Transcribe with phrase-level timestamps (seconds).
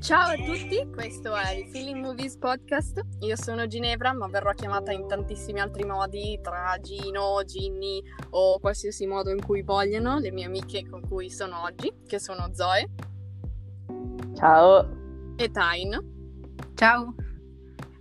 [0.00, 3.02] Ciao a tutti, questo è il Feeling Movies Podcast.
[3.18, 9.06] Io sono Ginevra, ma verrò chiamata in tantissimi altri modi, tra Gino, Ginny o qualsiasi
[9.06, 12.88] modo in cui vogliono, le mie amiche con cui sono oggi, che sono Zoe.
[14.36, 14.88] Ciao.
[15.36, 16.00] E Tain.
[16.74, 17.14] Ciao.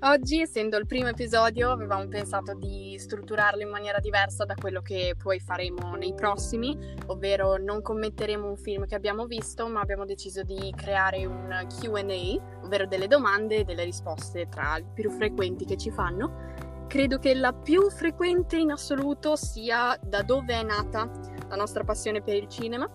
[0.01, 5.13] Oggi, essendo il primo episodio, avevamo pensato di strutturarlo in maniera diversa da quello che
[5.21, 10.41] poi faremo nei prossimi, ovvero non commetteremo un film che abbiamo visto, ma abbiamo deciso
[10.43, 15.75] di creare un QA, ovvero delle domande e delle risposte tra le più frequenti che
[15.75, 16.85] ci fanno.
[16.87, 21.11] Credo che la più frequente in assoluto sia da dove è nata
[21.49, 22.89] la nostra passione per il cinema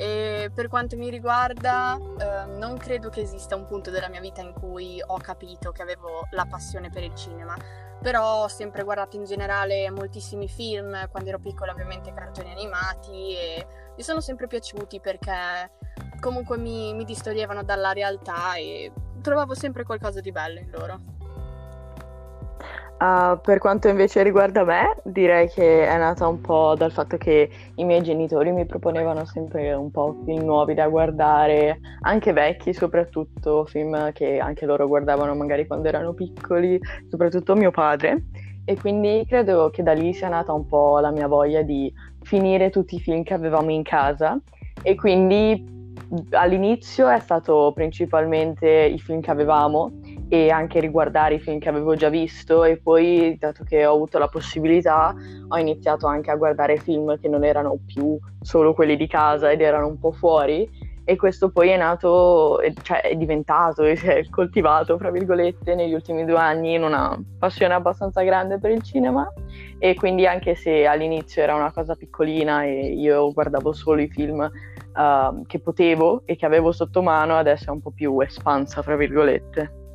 [0.00, 4.40] e per quanto mi riguarda, eh, non credo che esista un punto della mia vita
[4.40, 7.56] in cui ho capito che avevo la passione per il cinema.
[8.00, 13.66] Però ho sempre guardato in generale moltissimi film, quando ero piccola ovviamente cartoni animati e
[13.96, 15.72] mi sono sempre piaciuti perché
[16.20, 21.17] comunque mi, mi distoglievano dalla realtà e trovavo sempre qualcosa di bello in loro.
[23.00, 27.48] Uh, per quanto invece riguarda me, direi che è nata un po' dal fatto che
[27.76, 33.64] i miei genitori mi proponevano sempre un po' film nuovi da guardare, anche vecchi soprattutto,
[33.66, 38.24] film che anche loro guardavano magari quando erano piccoli, soprattutto mio padre.
[38.64, 42.68] E quindi credo che da lì sia nata un po' la mia voglia di finire
[42.70, 44.40] tutti i film che avevamo in casa
[44.82, 45.76] e quindi
[46.30, 49.92] all'inizio è stato principalmente i film che avevamo
[50.28, 54.18] e anche riguardare i film che avevo già visto e poi dato che ho avuto
[54.18, 55.14] la possibilità
[55.48, 59.62] ho iniziato anche a guardare film che non erano più solo quelli di casa ed
[59.62, 60.68] erano un po' fuori
[61.08, 66.22] e questo poi è nato, cioè è diventato si è coltivato, fra virgolette, negli ultimi
[66.26, 69.26] due anni in una passione abbastanza grande per il cinema
[69.78, 74.40] e quindi anche se all'inizio era una cosa piccolina e io guardavo solo i film
[74.40, 78.94] uh, che potevo e che avevo sotto mano, adesso è un po' più espansa, fra
[78.94, 79.87] virgolette.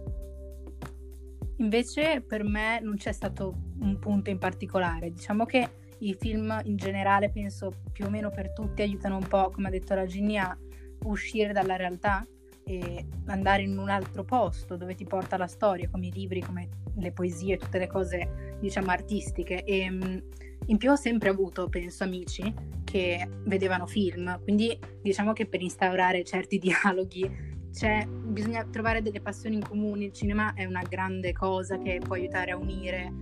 [1.64, 5.70] Invece per me non c'è stato un punto in particolare, diciamo che
[6.00, 9.72] i film in generale penso più o meno per tutti aiutano un po', come ha
[9.72, 10.56] detto la Ginny, a
[11.04, 12.28] uscire dalla realtà
[12.66, 16.68] e andare in un altro posto dove ti porta la storia, come i libri, come
[16.98, 19.64] le poesie, tutte le cose diciamo artistiche.
[19.64, 20.18] E mm,
[20.66, 22.54] in più ho sempre avuto, penso, amici
[22.84, 29.56] che vedevano film, quindi diciamo che per instaurare certi dialoghi cioè, bisogna trovare delle passioni
[29.56, 33.14] in comune, il cinema è una grande cosa che può aiutare a unire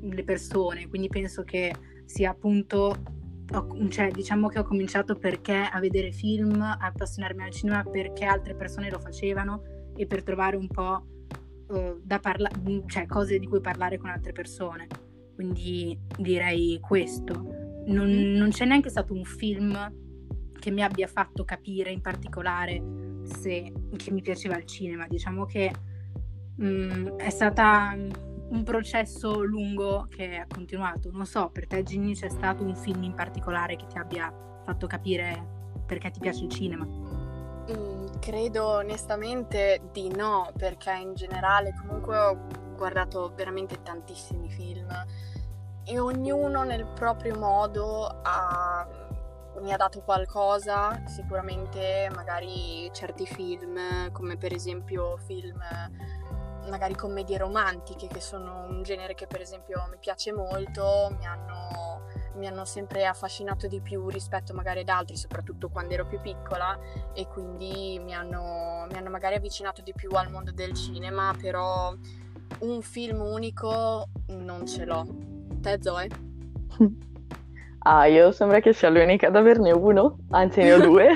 [0.00, 1.72] le persone, quindi penso che
[2.04, 2.96] sia appunto,
[3.88, 8.54] cioè diciamo che ho cominciato perché a vedere film, a appassionarmi al cinema perché altre
[8.54, 9.62] persone lo facevano
[9.96, 11.06] e per trovare un po'
[11.68, 12.54] uh, da parlare,
[12.86, 14.88] cioè cose di cui parlare con altre persone,
[15.34, 17.32] quindi direi questo.
[17.86, 18.36] Non, mm-hmm.
[18.36, 20.00] non c'è neanche stato un film
[20.58, 22.80] che mi abbia fatto capire in particolare
[23.24, 25.06] se, che mi piaceva il cinema.
[25.06, 25.70] Diciamo che
[26.56, 31.10] mh, mm, è stata un processo lungo che ha continuato.
[31.12, 34.32] Non so, per te Ginny c'è stato un film in particolare che ti abbia
[34.64, 36.84] fatto capire perché ti piace il cinema?
[36.84, 42.46] Mm, credo onestamente di no, perché in generale comunque ho
[42.76, 44.88] guardato veramente tantissimi film
[45.84, 48.86] e ognuno nel proprio modo ha
[49.62, 55.62] mi ha dato qualcosa, sicuramente magari certi film, come per esempio film
[56.68, 62.02] magari commedie romantiche, che sono un genere che per esempio mi piace molto, mi hanno,
[62.34, 66.78] mi hanno sempre affascinato di più rispetto magari ad altri, soprattutto quando ero più piccola
[67.14, 71.94] e quindi mi hanno, mi hanno magari avvicinato di più al mondo del cinema, però
[72.60, 75.06] un film unico non ce l'ho.
[75.60, 76.08] Te Zoe?
[77.84, 81.08] Ah, io sembra che sia l'unica ad averne uno, anzi ne ho due.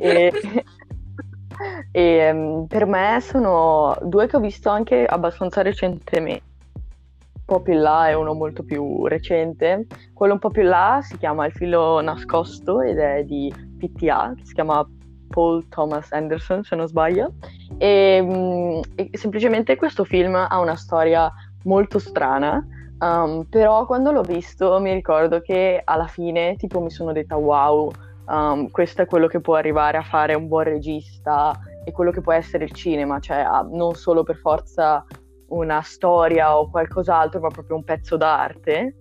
[0.00, 0.32] e,
[1.92, 6.50] e um, per me sono due che ho visto anche abbastanza recentemente.
[6.74, 9.86] Un po' più in là e uno molto più recente.
[10.12, 14.32] Quello un po' più in là si chiama Il filo nascosto ed è di PTA,
[14.36, 14.84] che si chiama
[15.28, 17.34] Paul Thomas Anderson, se non sbaglio.
[17.78, 21.32] E, um, e semplicemente questo film ha una storia
[21.64, 22.64] molto strana
[23.02, 27.90] Um, però quando l'ho visto mi ricordo che alla fine tipo mi sono detta wow,
[28.28, 32.20] um, questo è quello che può arrivare a fare un buon regista e quello che
[32.20, 35.04] può essere il cinema, cioè non solo per forza
[35.48, 38.96] una storia o qualcos'altro, ma proprio un pezzo d'arte.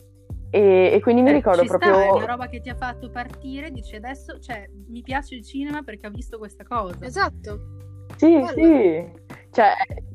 [0.49, 1.93] E, e quindi mi eh, ricordo proprio...
[1.93, 5.45] Sta, è una roba che ti ha fatto partire, dici adesso, cioè, mi piace il
[5.45, 7.05] cinema perché ho visto questa cosa.
[7.05, 7.59] Esatto.
[8.17, 8.47] Sì, Bello.
[8.47, 9.11] sì.
[9.51, 9.73] Cioè,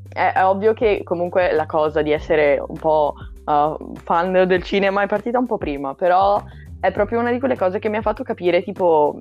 [0.09, 3.13] è, è, ovvio che comunque la cosa di essere un po'
[3.47, 6.43] uh, fan del cinema è partita un po' prima, però
[6.79, 9.19] è proprio una di quelle cose che mi ha fatto capire tipo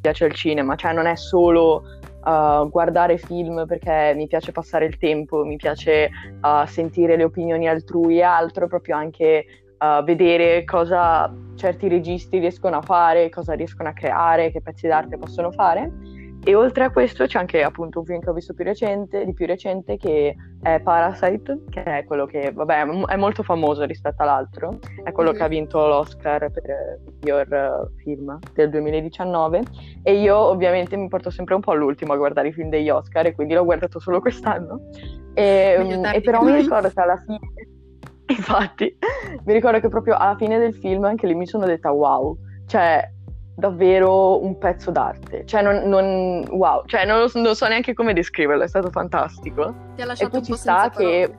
[0.00, 1.82] piace il cinema, cioè non è solo
[2.24, 6.10] uh, guardare film perché mi piace passare il tempo, mi piace
[6.42, 9.44] uh, sentire le opinioni altrui e altro, proprio anche
[9.78, 15.16] uh, vedere cosa certi registi riescono a fare, cosa riescono a creare, che pezzi d'arte
[15.16, 15.90] possono fare.
[16.46, 19.32] E oltre a questo c'è anche appunto un film che ho visto più recente, di
[19.32, 24.78] più recente che è Parasite, che è quello che, vabbè, è molto famoso rispetto all'altro,
[25.02, 25.38] è quello mm-hmm.
[25.38, 29.62] che ha vinto l'Oscar per miglior film del 2019
[30.02, 33.24] e io ovviamente mi porto sempre un po' all'ultimo a guardare i film degli Oscar
[33.24, 34.90] e quindi l'ho guardato solo quest'anno.
[35.32, 37.38] E, e però mi ricordo che alla fine,
[38.28, 38.94] infatti,
[39.44, 42.36] mi ricordo che proprio alla fine del film anche lì mi sono detta wow,
[42.66, 43.12] cioè
[43.54, 45.44] davvero un pezzo d'arte.
[45.46, 49.74] Cioè, non, non wow, cioè, non, non, so neanche come descriverlo, è stato fantastico.
[49.94, 51.38] Ti ha lasciato e poi ci sta che.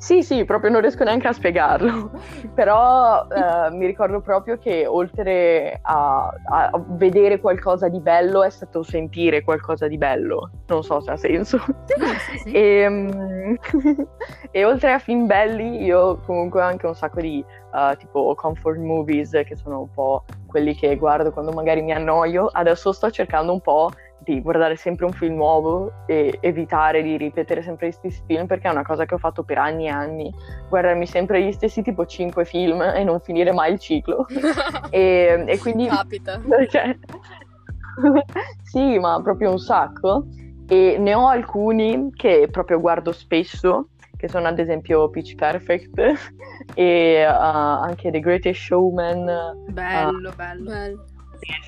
[0.00, 2.10] Sì, sì, proprio non riesco neanche a spiegarlo,
[2.54, 8.82] però eh, mi ricordo proprio che oltre a, a, vedere qualcosa di bello è stato
[8.82, 11.58] sentire qualcosa di bello, non so se ha senso.
[11.84, 12.50] Sì, sì.
[12.60, 13.58] E, um,
[14.50, 18.78] e, oltre a film belli io comunque ho anche un sacco di uh, tipo comfort
[18.78, 23.52] movies che sono un po' quelli che guardo quando magari mi annoio, adesso sto cercando
[23.52, 23.90] un po'
[24.34, 28.68] di guardare sempre un film nuovo e evitare di ripetere sempre gli stessi film perché
[28.68, 30.34] è una cosa che ho fatto per anni e anni,
[30.68, 34.26] guardarmi sempre gli stessi tipo 5 film e non finire mai il ciclo.
[34.90, 35.86] e, e, quindi...
[35.86, 36.40] Capita.
[36.46, 36.98] Perché...
[38.62, 40.26] sì, ma proprio un sacco.
[40.66, 46.32] E ne ho alcuni che proprio guardo spesso che sono ad esempio Pitch Perfect
[46.74, 49.64] e uh, anche The Greatest Showman.
[49.70, 50.70] Bello, uh, bello.
[50.70, 51.04] bello.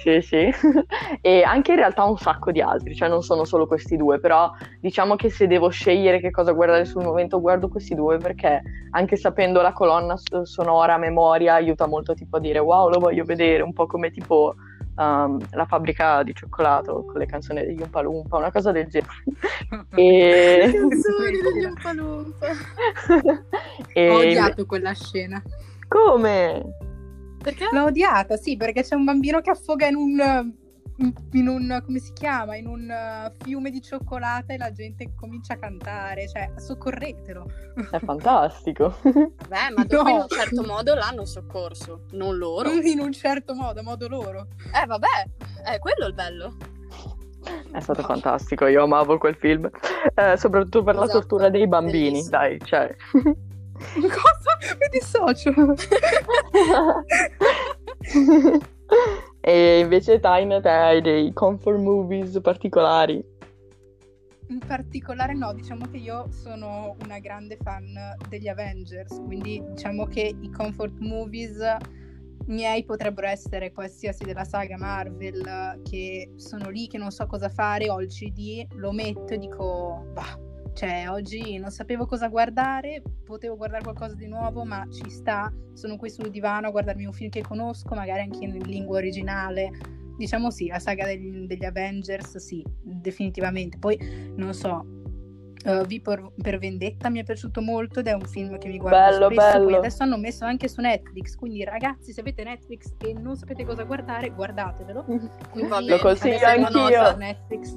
[0.03, 0.51] Sì, sì,
[1.21, 4.51] e anche in realtà un sacco di altri, cioè non sono solo questi due, però
[4.81, 9.17] diciamo che se devo scegliere che cosa guardare sul momento guardo questi due perché anche
[9.17, 13.63] sapendo la colonna sonora a memoria aiuta molto tipo a dire wow lo voglio vedere,
[13.63, 14.55] un po' come tipo
[14.97, 19.13] um, la fabbrica di cioccolato con le canzoni degli Umpa Lumpa, una cosa del genere.
[19.95, 20.67] e...
[20.67, 22.47] Le canzoni degli Umpa Lumpa.
[23.93, 24.11] e...
[24.11, 25.43] Ho odiato quella scena.
[25.89, 26.82] Come?
[27.43, 27.69] Perché?
[27.73, 30.61] L'ho odiata, sì, perché c'è un bambino che affoga in un
[31.33, 35.55] in un come si chiama in un uh, fiume di cioccolata e la gente comincia
[35.55, 37.47] a cantare cioè soccorretelo
[37.91, 40.09] è fantastico vabbè ma dopo no.
[40.11, 44.49] in un certo modo l'hanno soccorso non loro in un certo modo a modo loro
[44.73, 45.29] eh vabbè
[45.65, 46.57] è quello il bello
[47.73, 48.07] è stato no.
[48.07, 49.69] fantastico io amavo quel film
[50.15, 51.07] eh, soprattutto per esatto.
[51.07, 52.31] la tortura dei bambini Bellissimo.
[52.31, 52.95] dai cioè
[54.09, 55.53] cosa mi dissocio
[59.45, 63.25] E invece Time, te hai dei comfort movies particolari?
[64.49, 67.93] In particolare no, diciamo che io sono una grande fan
[68.29, 71.59] degli Avengers, quindi diciamo che i comfort movies
[72.47, 77.91] miei potrebbero essere qualsiasi della saga Marvel che sono lì che non so cosa fare,
[77.91, 80.39] ho il CD, lo metto e dico, bah,
[80.75, 85.53] cioè, oggi non sapevo cosa guardare, potevo guardare qualcosa di nuovo, ma ci sta.
[85.75, 89.71] Sono qui sul divano a guardarmi un film che conosco, magari anche in lingua originale.
[90.17, 93.79] Diciamo sì, la saga degli, degli Avengers, sì, definitivamente.
[93.79, 94.85] Poi, non so,
[95.65, 98.79] uh, V per, per, Vendetta mi è piaciuto molto ed è un film che mi
[98.79, 99.53] guardo bello, spesso.
[99.53, 99.65] Bello.
[99.65, 103.65] Poi adesso hanno messo anche su Netflix, quindi ragazzi, se avete Netflix e non sapete
[103.65, 105.05] cosa guardare, guardatevelo.
[105.51, 107.17] Quindi, Lo consiglio anch'io.
[107.17, 107.77] Netflix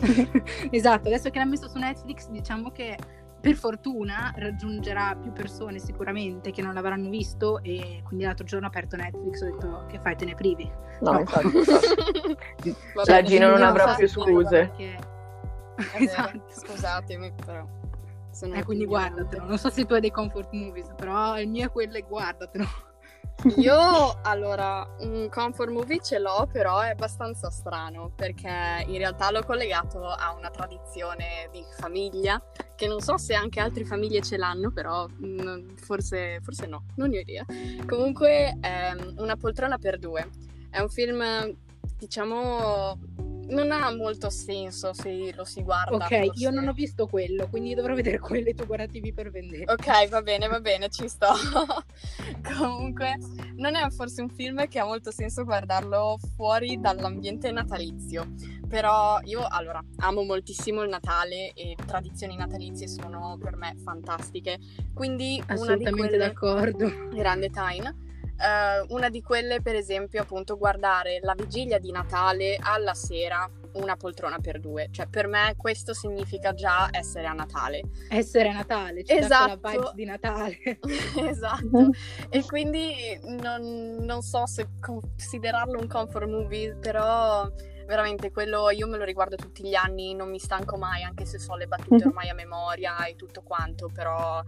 [0.70, 2.96] esatto, adesso che l'ha messo su Netflix, diciamo che
[3.40, 8.68] per fortuna raggiungerà più persone sicuramente che non l'avranno visto e quindi l'altro giorno ho
[8.68, 10.70] aperto Netflix e ho detto che fai te ne privi.
[11.00, 11.20] No, no.
[11.20, 11.48] infatti.
[12.94, 14.72] Vabbè, la Gino non avrà più scuse.
[14.76, 14.98] Che...
[15.98, 16.42] esatto.
[16.50, 17.66] Scusatemi però.
[18.42, 19.44] Eh, quindi guardatelo.
[19.44, 22.66] Non so se tu hai dei comfort movies, però il mio è quello e guardatelo.
[23.56, 29.42] Io allora un comfort movie ce l'ho, però è abbastanza strano perché in realtà l'ho
[29.42, 32.42] collegato a una tradizione di famiglia
[32.76, 36.84] che non so se anche altre famiglie ce l'hanno, però mh, mm, forse, forse no,
[36.96, 37.44] non ho idea.
[37.86, 40.28] Comunque è Una poltrona per due.
[40.70, 41.22] È un film,
[41.98, 42.98] diciamo,
[43.50, 45.96] non ha molto senso se lo si guarda.
[45.96, 46.42] Ok, forse.
[46.42, 49.64] io non ho visto quello, quindi dovrò vedere quelle tu guardativi per vendere.
[49.66, 51.28] Ok, va bene, va bene, ci sto.
[52.56, 53.16] Comunque,
[53.56, 58.32] non è forse un film che ha molto senso guardarlo fuori dall'ambiente natalizio.
[58.68, 64.58] Però io, allora, amo moltissimo il Natale e tradizioni natalizie sono per me fantastiche.
[64.94, 66.16] Quindi, Assolutamente una di quelle...
[66.16, 67.08] d'accordo.
[67.12, 68.08] Grande Time
[68.40, 73.96] Uh, una di quelle, per esempio, appunto, guardare la vigilia di Natale alla sera una
[73.96, 74.88] poltrona per due.
[74.90, 77.82] Cioè, per me questo significa già essere a Natale.
[78.08, 79.58] Essere a Natale, cioè esatto.
[79.62, 80.58] la vibes di Natale.
[81.28, 81.90] esatto.
[82.28, 87.48] e quindi non, non, so se considerarlo un comfort movie, però
[87.86, 91.38] veramente quello io me lo riguardo tutti gli anni, non mi stanco mai, anche se
[91.38, 94.42] so le battute ormai a memoria e tutto quanto, però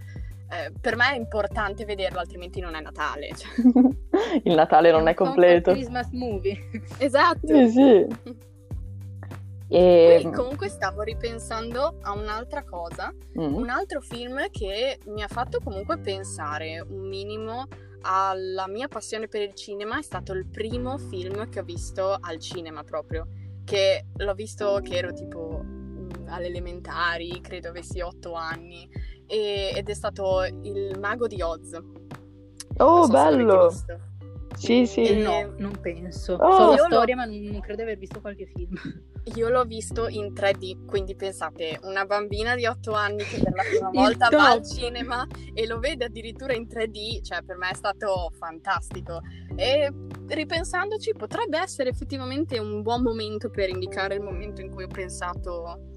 [0.52, 3.30] eh, per me è importante vederlo, altrimenti non è Natale.
[3.34, 3.50] Cioè.
[4.44, 5.72] Il Natale non è, è completo.
[5.72, 6.58] Christmas movie.
[6.98, 7.46] Esatto.
[7.46, 8.06] Sì, sì.
[9.68, 10.20] E...
[10.22, 13.54] Poi comunque stavo ripensando a un'altra cosa, mm.
[13.54, 17.66] un altro film che mi ha fatto comunque pensare un minimo
[18.02, 22.38] alla mia passione per il cinema, è stato il primo film che ho visto al
[22.38, 23.26] cinema proprio,
[23.64, 28.86] che l'ho visto che ero tipo mm, alle elementari, credo avessi otto anni,
[29.26, 31.78] e, ed è stato Il Mago di Oz.
[32.78, 33.70] Oh, so bello!
[34.56, 35.02] Sì, sì.
[35.02, 36.34] Eh, no, non penso.
[36.34, 38.74] Oh, so la storia, ma non credo di aver visto qualche film.
[39.36, 43.62] Io l'ho visto in 3D, quindi pensate, una bambina di 8 anni che per la
[43.62, 47.74] prima volta va al cinema e lo vede addirittura in 3D, cioè per me è
[47.74, 49.20] stato fantastico.
[49.54, 49.92] E
[50.26, 55.91] ripensandoci potrebbe essere effettivamente un buon momento per indicare il momento in cui ho pensato,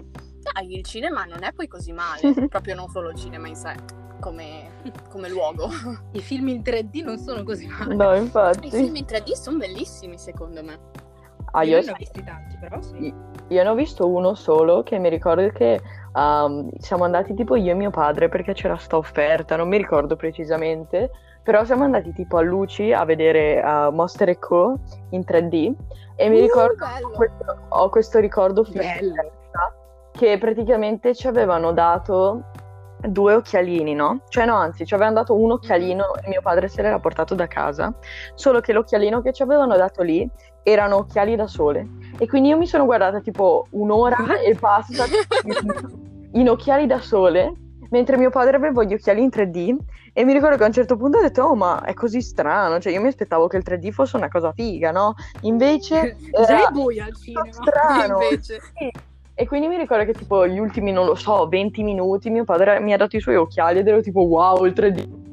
[0.52, 3.74] dai, il cinema non è poi così male, proprio non solo il cinema in sé.
[4.20, 4.70] Come,
[5.10, 5.68] come, luogo.
[6.12, 7.94] I film in 3D non sono così male.
[7.94, 8.68] No, infatti.
[8.68, 10.78] I film in 3D sono bellissimi, secondo me.
[11.52, 13.12] Ah, io, io ne ho visti tanti, però sì.
[13.48, 15.80] Io ne ho visto uno solo che mi ricordo che
[16.14, 20.16] um, siamo andati tipo io e mio padre perché c'era sta offerta, non mi ricordo
[20.16, 21.10] precisamente,
[21.42, 24.78] però siamo andati tipo a Luci a vedere uh, Monster Co
[25.10, 25.74] in 3D
[26.16, 26.84] e mi uh, ricordo,
[27.14, 28.64] questo, ho questo ricordo
[30.16, 32.44] che praticamente ci avevano dato
[33.08, 34.22] due occhialini, no?
[34.28, 37.46] Cioè no, anzi, ci avevano dato un occhialino e mio padre se l'era portato da
[37.46, 37.94] casa,
[38.34, 40.28] solo che l'occhialino che ci avevano dato lì
[40.62, 41.86] erano occhiali da sole.
[42.18, 45.04] E quindi io mi sono guardata tipo un'ora e passa
[46.32, 47.52] in occhiali da sole,
[47.90, 49.76] mentre mio padre aveva gli occhiali in 3D
[50.12, 52.80] e mi ricordo che a un certo punto ho detto, oh ma è così strano,
[52.80, 55.14] cioè io mi aspettavo che il 3D fosse una cosa figa, no?
[55.42, 56.16] Invece...
[56.32, 57.52] Era buio al cinema.
[57.52, 58.22] Strano.
[58.22, 58.60] Invece.
[58.78, 58.90] Sì.
[59.38, 62.80] E quindi mi ricordo che tipo gli ultimi, non lo so, 20 minuti mio padre
[62.80, 65.25] mi ha dato i suoi occhiali ed ero tipo wow, il 3D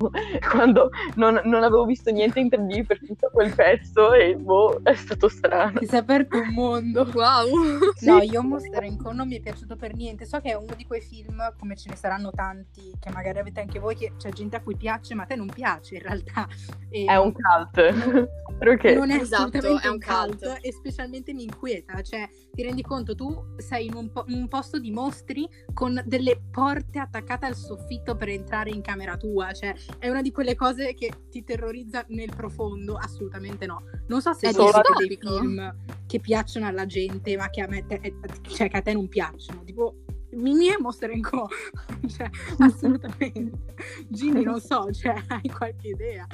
[0.50, 4.94] quando non, non, avevo visto niente in 3D per tutto quel pezzo e boh, è
[4.94, 5.80] stato strano.
[5.82, 7.08] Si è aperto un mondo.
[7.12, 7.48] Wow.
[8.00, 10.24] No, io Monster Co non mi è piaciuto per niente.
[10.24, 13.60] So che è uno di quei film, come ce ne saranno tanti, che magari avete
[13.60, 16.48] anche voi, che c'è gente a cui piace, ma a te non piace in realtà.
[16.88, 18.28] E è un cult.
[18.58, 18.94] Perché?
[18.94, 23.14] Non è esatto, è un cult, cult, e specialmente mi inquieta, cioè ti rendi conto
[23.14, 27.54] tu sei in un, po- in un, posto di mostri con delle porte attaccate al
[27.54, 32.04] soffitto per entrare in camera tua, cioè è una di quelle cose che ti terrorizza
[32.08, 33.84] nel profondo, assolutamente no.
[34.08, 35.74] Non so se è sono dei film
[36.06, 38.14] che piacciono alla gente, ma che a me te-
[38.48, 39.96] cioè che a te non piacciono, tipo
[40.32, 41.48] Mimi e Monster Co.
[42.08, 43.74] cioè, assolutamente.
[44.08, 46.26] Ginny, non so, cioè, hai qualche idea?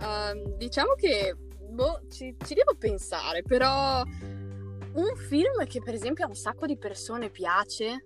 [0.00, 1.36] Uh, diciamo che
[1.70, 6.76] boh, ci, ci devo pensare, però un film che per esempio a un sacco di
[6.76, 8.04] persone piace,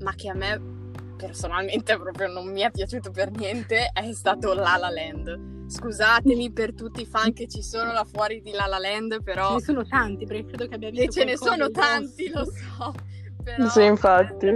[0.00, 0.85] ma che a me
[1.16, 5.54] personalmente proprio non mi è piaciuto per niente è stato La La Land.
[5.68, 9.48] Scusatemi per tutti i fan che ci sono là fuori di La La Land, però...
[9.48, 12.44] Ce ne sono tanti, perché credo che abbia visto E ce ne sono tanti, lo
[12.44, 12.94] so.
[13.46, 14.46] Però sì, infatti.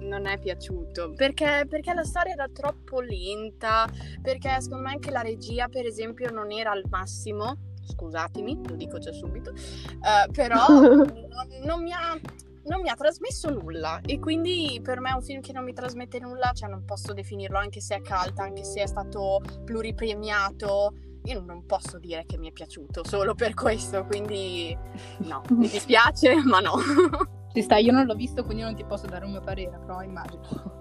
[0.00, 3.88] non è piaciuto perché, perché la storia era troppo lenta,
[4.20, 8.98] perché secondo me anche la regia, per esempio, non era al massimo scusatemi, lo dico
[8.98, 11.06] già subito, uh, però non,
[11.64, 12.18] non, mi ha,
[12.66, 15.72] non mi ha trasmesso nulla e quindi per me è un film che non mi
[15.72, 20.94] trasmette nulla, cioè non posso definirlo anche se è cult, anche se è stato pluripremiato.
[21.24, 24.76] Io non posso dire che mi è piaciuto solo per questo, quindi
[25.18, 26.74] no, mi dispiace, ma no.
[27.52, 30.02] Ci sta, io non l'ho visto, quindi non ti posso dare un mio parere, però
[30.02, 30.74] immagino.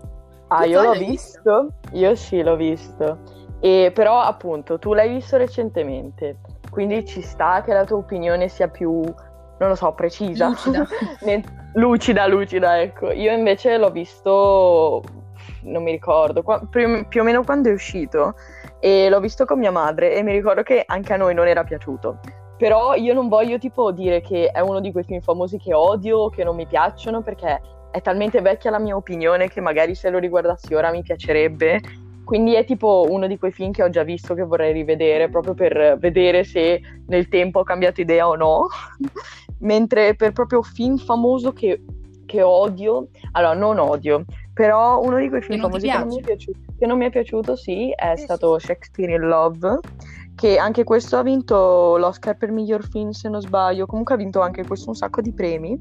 [0.50, 1.72] Ah, io l'ho visto?
[1.72, 1.98] visto?
[1.98, 3.44] Io sì, l'ho visto.
[3.60, 6.38] E però appunto, tu l'hai visto recentemente,
[6.70, 9.02] quindi ci sta che la tua opinione sia più
[9.58, 10.50] non lo so, precisa.
[10.50, 10.86] Lucida.
[11.76, 13.12] lucida, lucida, ecco.
[13.12, 15.02] Io invece l'ho visto,
[15.64, 18.36] non mi ricordo, qua, più, più o meno quando è uscito
[18.80, 21.64] e l'ho visto con mia madre e mi ricordo che anche a noi non era
[21.64, 22.20] piaciuto.
[22.58, 26.30] Però io non voglio tipo dire che è uno di quei film famosi che odio,
[26.30, 30.20] che non mi piacciono, perché è talmente vecchia la mia opinione che magari se lo
[30.20, 31.80] riguardassi ora mi piacerebbe
[32.26, 35.54] quindi è tipo uno di quei film che ho già visto che vorrei rivedere proprio
[35.54, 38.68] per vedere se nel tempo ho cambiato idea o no.
[39.60, 41.82] Mentre per proprio film famoso che,
[42.26, 46.22] che, odio, allora non odio, però uno di quei film famosi che non, mi è
[46.22, 48.66] piaciuto, che non mi è piaciuto, sì, è eh, stato sì.
[48.66, 49.80] Shakespeare in Love,
[50.36, 54.42] che anche questo ha vinto l'Oscar per miglior film se non sbaglio, comunque ha vinto
[54.42, 55.80] anche questo un sacco di premi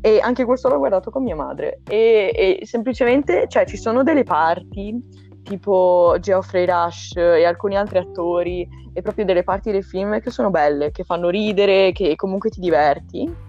[0.00, 4.22] e anche questo l'ho guardato con mia madre e, e semplicemente, cioè ci sono delle
[4.22, 10.30] parti tipo Geoffrey Rush e alcuni altri attori e proprio delle parti del film che
[10.30, 13.46] sono belle, che fanno ridere, che comunque ti diverti.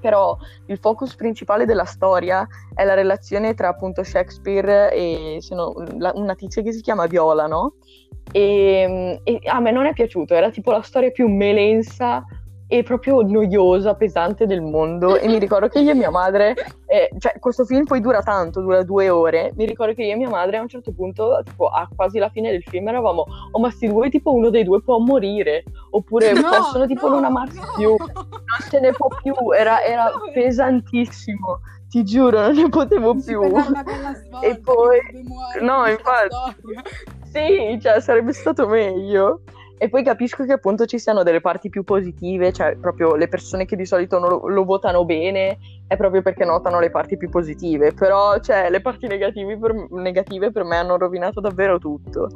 [0.00, 0.36] Però
[0.66, 6.34] il focus principale della storia è la relazione tra appunto Shakespeare e no, la, una
[6.34, 7.74] tizia che si chiama Viola, no?
[8.30, 12.24] E, e a me non è piaciuto, era tipo la storia più melensa
[12.70, 15.16] e proprio noiosa, pesante del mondo.
[15.16, 16.54] E mi ricordo che io e mia madre,
[16.86, 19.52] eh, cioè questo film poi dura tanto, dura due ore.
[19.56, 22.28] Mi ricordo che io e mia madre a un certo punto, tipo a quasi la
[22.28, 26.32] fine del film, eravamo, oh ma sti due, tipo uno dei due può morire, oppure
[26.34, 27.72] no, possono tipo no, non amarsi no.
[27.74, 29.34] più, non se ne può più.
[29.52, 31.60] Era, era pesantissimo.
[31.88, 33.42] Ti giuro, non ne potevo non più.
[33.48, 33.82] Svolta,
[34.42, 34.98] e poi,
[35.62, 36.36] no, infatti,
[37.32, 39.40] sì, cioè sarebbe stato meglio.
[39.78, 43.64] E poi capisco che appunto ci siano delle parti più positive, cioè proprio le persone
[43.64, 47.92] che di solito lo, lo votano bene è proprio perché notano le parti più positive,
[47.92, 52.28] però cioè, le parti per, negative per me hanno rovinato davvero tutto.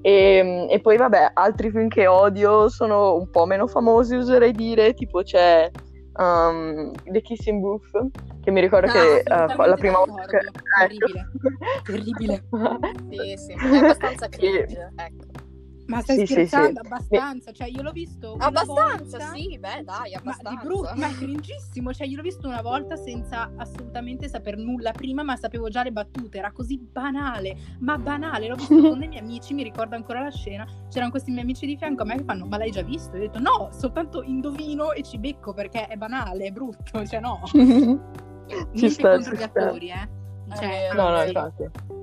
[0.00, 4.52] E, ehm, e, poi vabbè, altri film che odio sono un po' meno famosi, userei
[4.52, 5.68] dire, tipo c'è
[6.18, 7.90] um, The Kissing Booth,
[8.42, 10.38] che mi ricordo ah, che uh, la prima volta che...
[11.82, 12.78] Terribile, ecco.
[13.10, 13.34] terribile.
[13.36, 15.45] sì, sì, è abbastanza cringe, ecco.
[15.86, 16.80] Ma stai sì, scherzando?
[16.80, 20.50] Sì, abbastanza, cioè io l'ho visto Abbastanza, volta, sì, beh dai, abbastanza.
[20.52, 24.56] Ma di brutto, ma è cringissimo, cioè io l'ho visto una volta senza assolutamente saper
[24.56, 28.98] nulla prima, ma sapevo già le battute, era così banale, ma banale, l'ho visto con
[28.98, 32.06] dei miei amici, mi ricordo ancora la scena, c'erano questi miei amici di fianco a
[32.06, 33.14] me che fanno, ma l'hai già visto?
[33.14, 37.20] E ho detto no, soltanto indovino e ci becco perché è banale, è brutto, cioè
[37.20, 37.42] no.
[38.46, 40.08] Niente sta, contro gli attori, eh.
[40.54, 41.95] Cioè, no, no, infatti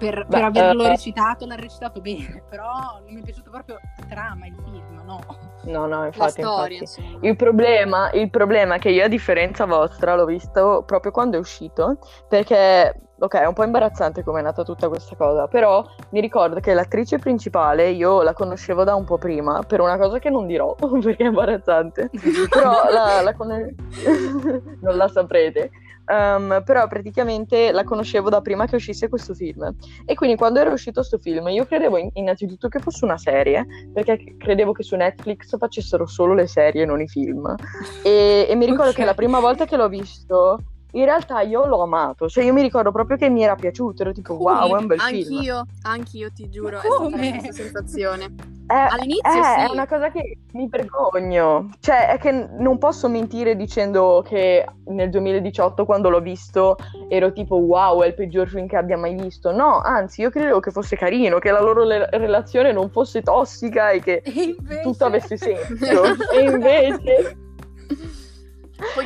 [0.00, 4.06] per, per averlo uh, recitato, l'ha recitato bene, però non mi è piaciuto proprio la
[4.06, 5.20] trama, il film, no.
[5.64, 7.18] No, no, infatti, storia, infatti.
[7.20, 11.38] Il, problema, il problema è che io a differenza vostra l'ho visto proprio quando è
[11.38, 16.20] uscito, perché, ok, è un po' imbarazzante come è nata tutta questa cosa, però mi
[16.22, 20.30] ricordo che l'attrice principale io la conoscevo da un po' prima, per una cosa che
[20.30, 22.08] non dirò, perché è imbarazzante,
[22.48, 23.48] però la, la con...
[24.80, 25.70] non la saprete.
[26.10, 29.72] Um, però praticamente la conoscevo da prima che uscisse questo film.
[30.04, 33.64] E quindi quando era uscito questo film, io credevo in- innanzitutto che fosse una serie,
[33.92, 37.54] perché credevo che su Netflix facessero solo le serie, non i film.
[38.02, 38.94] E, e mi ricordo okay.
[38.94, 40.58] che la prima volta che l'ho visto,
[40.92, 44.12] in realtà io l'ho amato, cioè io mi ricordo proprio che mi era piaciuto, ero
[44.12, 44.52] tipo come?
[44.52, 45.36] wow, è un bel anch'io, film.
[45.36, 47.30] Anch'io, anch'io ti giuro, Ma è stata come?
[47.30, 48.34] questa sensazione.
[48.70, 49.66] Eh, All'inizio eh, sì.
[49.66, 55.10] È una cosa che mi vergogno, cioè è che non posso mentire dicendo che nel
[55.10, 56.76] 2018 quando l'ho visto
[57.08, 59.50] ero tipo wow, è il peggior film che abbia mai visto.
[59.50, 63.90] No, anzi, io credevo che fosse carino, che la loro le- relazione non fosse tossica
[63.90, 64.80] e che E invece...
[64.82, 66.02] tutto avesse senso.
[66.32, 67.36] e invece...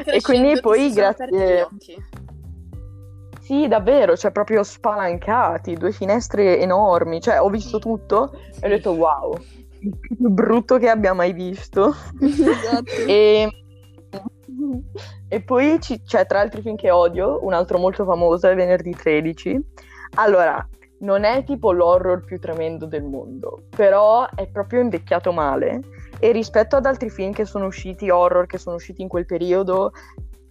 [0.06, 1.68] E quindi poi grazie-.
[3.40, 8.64] Sì, davvero, cioè proprio spalancati, due finestre enormi, cioè ho visto tutto Sì.
[8.64, 9.36] e ho detto wow,
[9.80, 11.94] il più brutto che abbia mai visto.
[12.20, 12.90] Esatto.
[13.06, 13.48] e...
[15.28, 19.60] e poi c'è tra altri film che odio, un altro molto famoso è Venerdì 13.
[20.16, 20.66] Allora,
[21.00, 25.80] non è tipo l'horror più tremendo del mondo, però è proprio invecchiato male
[26.24, 29.92] e rispetto ad altri film che sono usciti, horror che sono usciti in quel periodo,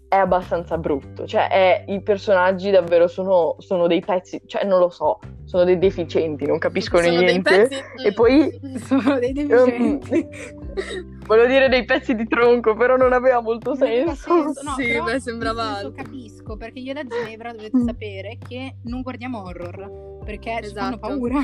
[0.07, 1.25] è abbastanza brutto.
[1.25, 5.79] Cioè, è- i personaggi davvero sono, sono dei pezzi, cioè non lo so, sono dei
[5.79, 7.67] deficienti, non capiscono Sono niente.
[7.67, 8.13] pezzi- E mm.
[8.13, 10.27] poi Sono dei deficienti.
[11.25, 14.15] Volevo dire dei pezzi di tronco, però non aveva molto senso.
[14.15, 17.85] senso, no, Sì, beh, sembrava senso capisco perché io e la Ginevra dovete Mm.
[17.85, 20.99] sapere che non guardiamo horror perché ci fanno Esatto.
[20.99, 21.43] paura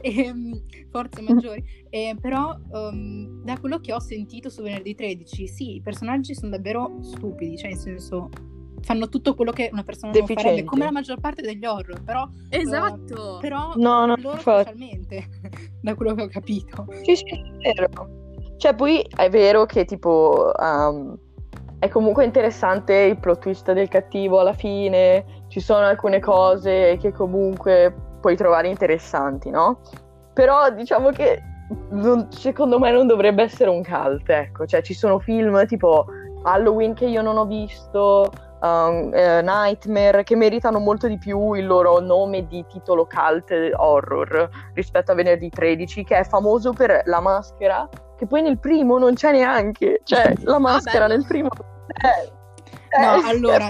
[0.00, 0.52] e mm,
[0.90, 5.80] forze maggiori Eh, però um, da quello che ho sentito su venerdì 13 sì i
[5.80, 8.28] personaggi sono davvero stupidi cioè nel senso
[8.82, 12.28] fanno tutto quello che una persona non farebbe come la maggior parte degli horror però,
[12.50, 13.38] Esatto.
[13.38, 14.70] eh, però No, no, loro infatti.
[14.70, 15.26] specialmente
[15.80, 17.24] da quello che ho capito Sì, sì,
[17.60, 18.22] è vero.
[18.64, 21.14] Cioè, poi è vero che tipo um,
[21.78, 27.12] è comunque interessante il plot twist del cattivo alla fine, ci sono alcune cose che
[27.12, 29.82] comunque puoi trovare interessanti, no?
[30.32, 31.42] Però diciamo che
[31.90, 36.06] non- secondo me non dovrebbe essere un cult, ecco, cioè ci sono film tipo
[36.44, 38.30] Halloween che io non ho visto,
[38.62, 44.48] um, eh, Nightmare, che meritano molto di più il loro nome di titolo cult horror
[44.72, 49.14] rispetto a Venerdì 13, che è famoso per la maschera, che poi nel primo non
[49.14, 51.18] c'è neanche, cioè la maschera bello.
[51.18, 51.48] nel primo
[51.86, 52.32] è, è-
[52.96, 53.68] No, allora,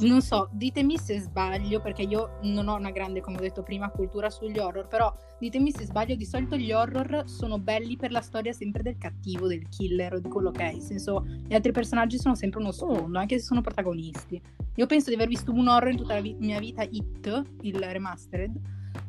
[0.00, 3.88] non so, ditemi se sbaglio, perché io non ho una grande, come ho detto prima,
[3.88, 8.20] cultura sugli horror, però ditemi se sbaglio, di solito gli horror sono belli per la
[8.20, 11.72] storia sempre del cattivo, del killer o di quello che è, nel senso, gli altri
[11.72, 14.40] personaggi sono sempre uno sfondo, anche se sono protagonisti.
[14.74, 17.78] Io penso di aver visto un horror in tutta la vi- mia vita, It, il
[17.78, 18.60] remastered,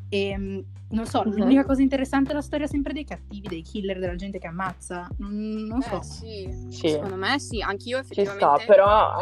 [0.10, 0.60] E mm,
[0.92, 1.36] non so, Mhm.
[1.38, 5.08] l'unica cosa interessante è la storia sempre dei cattivi, dei killer, della gente che ammazza.
[5.18, 5.34] Non,
[5.66, 6.00] non so.
[6.00, 6.68] Eh, sì.
[6.70, 8.64] Sì, Secondo me sì, anch'io ci effettivamente.
[8.64, 9.14] sta, però...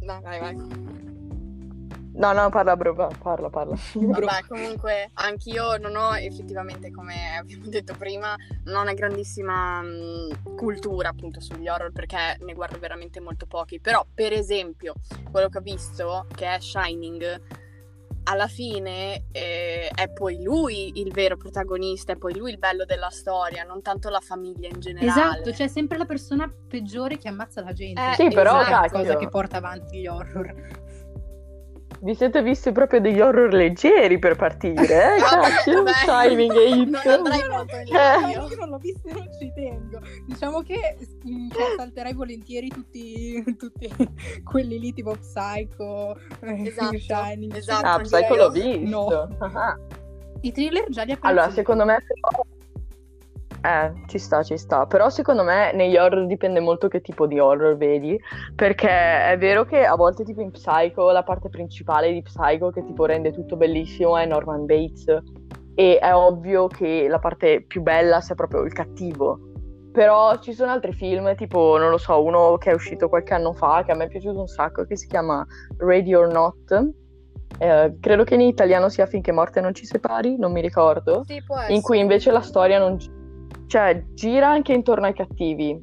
[0.00, 0.90] Vai, vai, vai.
[2.14, 3.74] No, no, parla, bro, parla, parla.
[3.94, 10.54] Vabbè, comunque anch'io non ho effettivamente, come abbiamo detto prima, non ho una grandissima mh,
[10.54, 13.80] cultura appunto sugli horror perché ne guardo veramente molto pochi.
[13.80, 14.92] Però, per esempio,
[15.30, 17.40] quello che ho visto, che è Shining,
[18.24, 23.10] alla fine eh, è poi lui il vero protagonista, è poi lui il bello della
[23.10, 25.10] storia, non tanto la famiglia in generale.
[25.10, 28.00] Esatto, c'è sempre la persona peggiore che ammazza la gente.
[28.00, 30.54] Eh, Sì, però, Questa è la cosa che porta avanti gli horror.
[32.04, 34.82] Vi siete visti proprio degli horror leggeri per partire,
[35.16, 35.20] eh?
[35.20, 35.92] Cacchio, vabbè.
[35.92, 37.04] Shining e It.
[37.04, 38.32] Non in là Eh.
[38.32, 38.48] io.
[38.48, 40.00] io non l'ho visto e non ci tengo.
[40.26, 43.88] Diciamo che cioè, salterei volentieri tutti, tutti
[44.42, 47.54] quelli lì tipo Psycho, eh, Esatto, Shining.
[47.54, 47.86] esatto.
[47.86, 48.88] Ah, Psycho l'ho visto.
[48.88, 49.28] No.
[49.38, 49.78] Ah.
[50.40, 52.44] I thriller già li ha Allora, secondo me però...
[53.64, 54.86] Eh, ci sta, ci sta.
[54.86, 58.18] Però secondo me negli horror dipende molto che tipo di horror vedi.
[58.54, 62.84] Perché è vero che a volte tipo in Psycho, la parte principale di Psycho che
[62.84, 65.06] tipo rende tutto bellissimo è Norman Bates.
[65.74, 69.38] E è ovvio che la parte più bella sia proprio il cattivo.
[69.92, 73.52] Però ci sono altri film, tipo, non lo so, uno che è uscito qualche anno
[73.52, 75.46] fa, che a me è piaciuto un sacco, che si chiama
[75.76, 76.90] Ready or Not.
[77.58, 81.42] Eh, credo che in italiano sia Finché morte non ci separi, non mi ricordo Sì,
[81.44, 81.98] può in cui essere.
[81.98, 82.98] invece la storia non
[83.72, 85.82] cioè gira anche intorno ai cattivi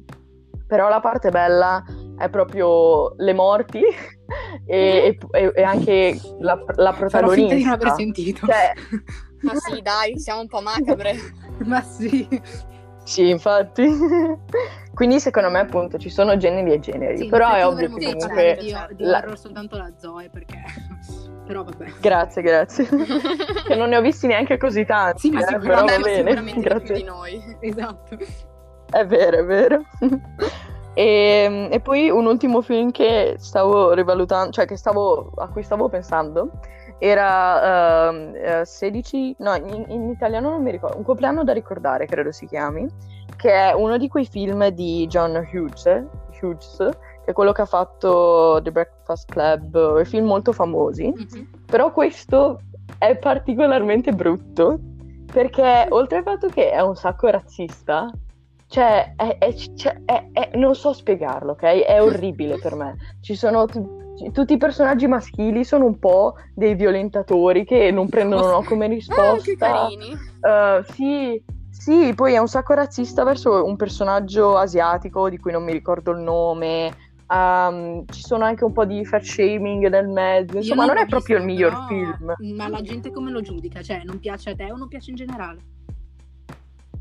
[0.64, 1.82] però la parte bella
[2.16, 3.80] è proprio le morti
[4.64, 8.46] e, e- e anche la, la Farò finta di non aver protagonista sentito.
[8.46, 8.72] cioè,
[9.42, 11.14] Ma sì, dai, siamo un po' macabre.
[11.66, 12.28] Ma sì.
[13.02, 13.88] sì infatti
[14.94, 18.56] quindi secondo me appunto ci sono generi e generi Sì, però è ovvio che comunque
[18.60, 20.62] di, di la- soltanto la Zoe perché
[21.50, 22.86] però vabbè grazie grazie
[23.66, 26.94] che non ne ho visti neanche così tanti Sì, ma eh, sicuramente- però sicuramente grazie
[26.94, 27.42] di noi.
[27.58, 28.16] esatto
[28.88, 29.82] È vero, è vero.
[30.92, 35.88] E, e poi un ultimo film che stavo rivalutando, cioè che stavo, a cui stavo
[35.88, 36.50] pensando,
[36.98, 42.06] era ehm, eh, 16, no, in, in italiano non mi ricordo, Un compleanno da ricordare,
[42.06, 42.88] credo si chiami,
[43.36, 45.84] che è uno di quei film di John Hughes,
[46.40, 46.88] Hughes
[47.24, 51.12] che è quello che ha fatto The Breakfast Club, eh, film molto famosi.
[51.66, 52.60] Però questo
[52.98, 54.78] è particolarmente brutto
[55.32, 58.10] perché oltre al fatto che è un sacco razzista,
[58.66, 59.96] cioè, è- è- cioè,
[60.32, 61.62] è- non so spiegarlo, ok?
[61.62, 62.96] È orribile per me.
[63.20, 63.98] Ci sono tu-
[64.32, 68.88] tutti i personaggi maschili sono un po' dei violentatori che non prendono no come Ah,
[68.88, 69.54] risposta.
[69.56, 70.12] carini.
[70.40, 75.62] Uh, sì, sì, poi è un sacco razzista verso un personaggio asiatico di cui non
[75.64, 76.92] mi ricordo il nome.
[77.30, 80.56] Um, ci sono anche un po' di fat shaming nel mezzo.
[80.56, 82.56] Insomma, non è proprio il visto, miglior però- film.
[82.56, 83.80] ma la gente come lo giudica?
[83.82, 85.60] Cioè non piace a te o non piace in generale?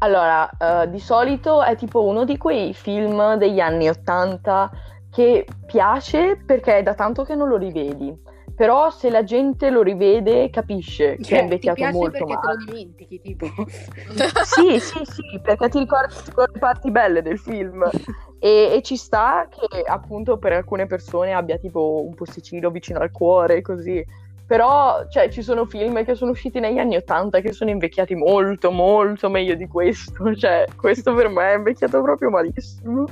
[0.01, 4.71] Allora, eh, di solito è tipo uno di quei film degli anni 80
[5.11, 8.15] che piace perché è da tanto che non lo rivedi.
[8.59, 12.41] Però se la gente lo rivede capisce che è Cioè, invecchiato molto perché male.
[12.41, 13.45] te lo dimentichi tipo
[14.43, 17.89] Sì, sì, sì, perché ti ricordi tutte le parti belle del film
[18.37, 23.11] e, e ci sta che appunto per alcune persone abbia tipo un posticino vicino al
[23.11, 24.05] cuore, così.
[24.45, 28.71] Però, cioè, ci sono film che sono usciti negli anni Ottanta che sono invecchiati molto,
[28.71, 30.35] molto meglio di questo.
[30.35, 33.05] Cioè, questo per me è invecchiato proprio malissimo.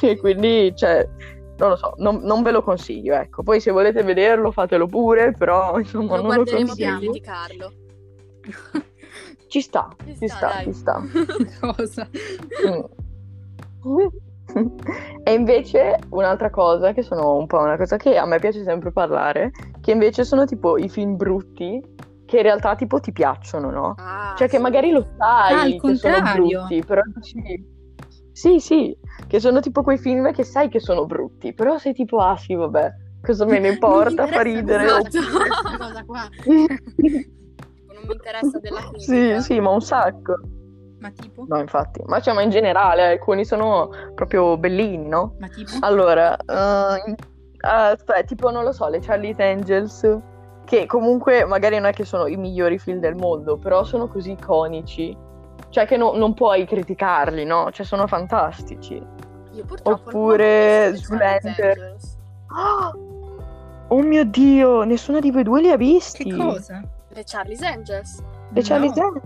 [0.00, 1.08] E quindi, cioè,
[1.60, 3.42] non lo so, non, non ve lo consiglio, ecco.
[3.42, 6.98] Poi se volete vederlo fatelo pure, però, insomma, Lo non lo consiglio.
[6.98, 7.72] criticarlo.
[9.48, 11.02] Ci sta, Ci ci sta, sta, ci sta.
[11.60, 12.08] cosa
[12.66, 14.06] Mm.
[15.22, 18.90] E invece un'altra cosa che sono un po' una cosa che a me piace sempre
[18.90, 21.80] parlare, che invece sono tipo i film brutti
[22.26, 23.94] che in realtà tipo ti piacciono, no?
[23.98, 26.58] Ah, Cioè che magari lo Ah, sai al che sono contrario.
[26.60, 27.78] brutti, però dici
[28.40, 32.20] Sì, sì, che sono tipo quei film che sai che sono brutti, però sei tipo
[32.20, 34.84] ah sì, vabbè, cosa me ne importa, fa ridere.
[34.86, 35.18] Esatto.
[35.36, 39.40] questa cosa qua Non mi interessa della Sì, critica.
[39.40, 40.34] sì, ma un sacco.
[41.00, 45.34] ma tipo No, infatti, ma, cioè, ma in generale alcuni sono proprio bellini, no?
[45.38, 47.14] ma tipo Allora, eh,
[47.60, 50.18] aspetta, tipo non lo so, le Charlie's Angels,
[50.64, 54.30] che comunque magari non è che sono i migliori film del mondo, però sono così
[54.30, 55.14] iconici,
[55.70, 57.70] cioè che no- non puoi criticarli, no?
[57.70, 58.94] Cioè sono fantastici.
[59.52, 61.78] Io purtroppo Oppure Charlie's Zoolander.
[61.78, 62.18] Angels.
[62.48, 62.92] Ah!
[63.92, 66.22] Oh mio Dio, nessuno di voi due li ha visti?
[66.24, 68.22] che cosa Le Charlie's Angels.
[68.52, 69.04] Le Charlie's No.
[69.04, 69.24] Angels?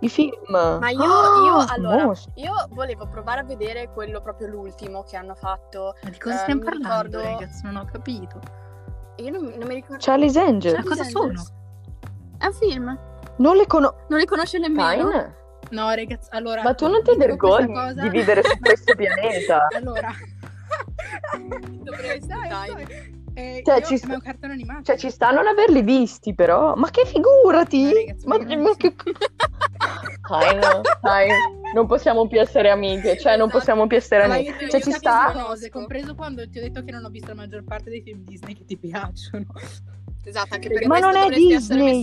[0.00, 0.78] I film?
[0.80, 0.98] Ma io,
[1.46, 5.94] io allora, io volevo provare a vedere quello proprio l'ultimo che hanno fatto.
[6.02, 8.40] ma di cosa Eh, stiamo parlando ricordo- ragazzi non ho capito
[9.16, 9.96] Io non, non mi ricordo.
[10.00, 10.74] Charlie's Angels?
[10.74, 11.24] Charlie's cosa sono?
[11.28, 11.52] Angels.
[12.38, 12.98] È un film.
[13.36, 13.96] Non le conosco.
[14.08, 15.08] Non le conosce nemmeno?
[15.70, 16.62] No, ragazzi, allora...
[16.62, 18.02] Ma tu non ti vergogni cosa...
[18.02, 19.66] di vivere su questo pianeta?
[19.74, 20.12] Allora...
[21.82, 22.48] Dovresti, dai.
[22.48, 23.22] dai.
[23.36, 24.14] Eh, cioè, ci sta...
[24.14, 24.84] un cartone animato.
[24.84, 26.74] Cioè, ci sta a non averli visti, però.
[26.76, 27.82] Ma che figurati!
[27.82, 28.94] Ma, ragazzi, ma, ma che...
[30.28, 31.28] dai, no, dai,
[31.74, 33.18] non possiamo più essere amiche.
[33.18, 33.58] Cioè, non esatto.
[33.58, 34.50] possiamo più essere amiche.
[34.50, 35.32] Io, cioè, io ci sta.
[35.32, 38.22] Cose, compreso quando ti ho detto che non ho visto la maggior parte dei film
[38.22, 39.46] Disney che ti piacciono.
[40.24, 42.02] Esatto, anche perché ma non è Disney.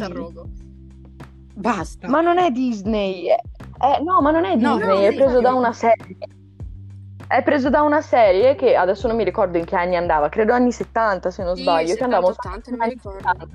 [1.53, 2.07] Basta.
[2.07, 3.27] Ma non è Disney.
[3.27, 6.17] Eh, no, ma non è Disney, no, è preso da una serie.
[7.27, 10.51] È preso da una serie che adesso non mi ricordo in che anni andava, credo
[10.51, 13.49] anni 70 se non sì, sbaglio, 70, che andava 80, non mi ricordo.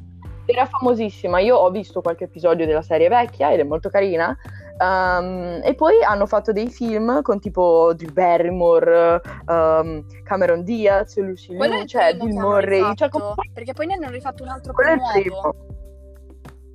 [0.46, 4.37] Era famosissima, io ho visto qualche episodio della serie vecchia ed è molto carina.
[4.78, 11.56] Um, e poi hanno fatto dei film con tipo Drew Barrymore, um, Cameron Diaz, Lucy
[11.56, 12.94] Liu, cioè Bill Murray.
[12.94, 13.09] Cioè,
[13.52, 15.54] perché poi ne hanno rifatto un altro Quello è il primo.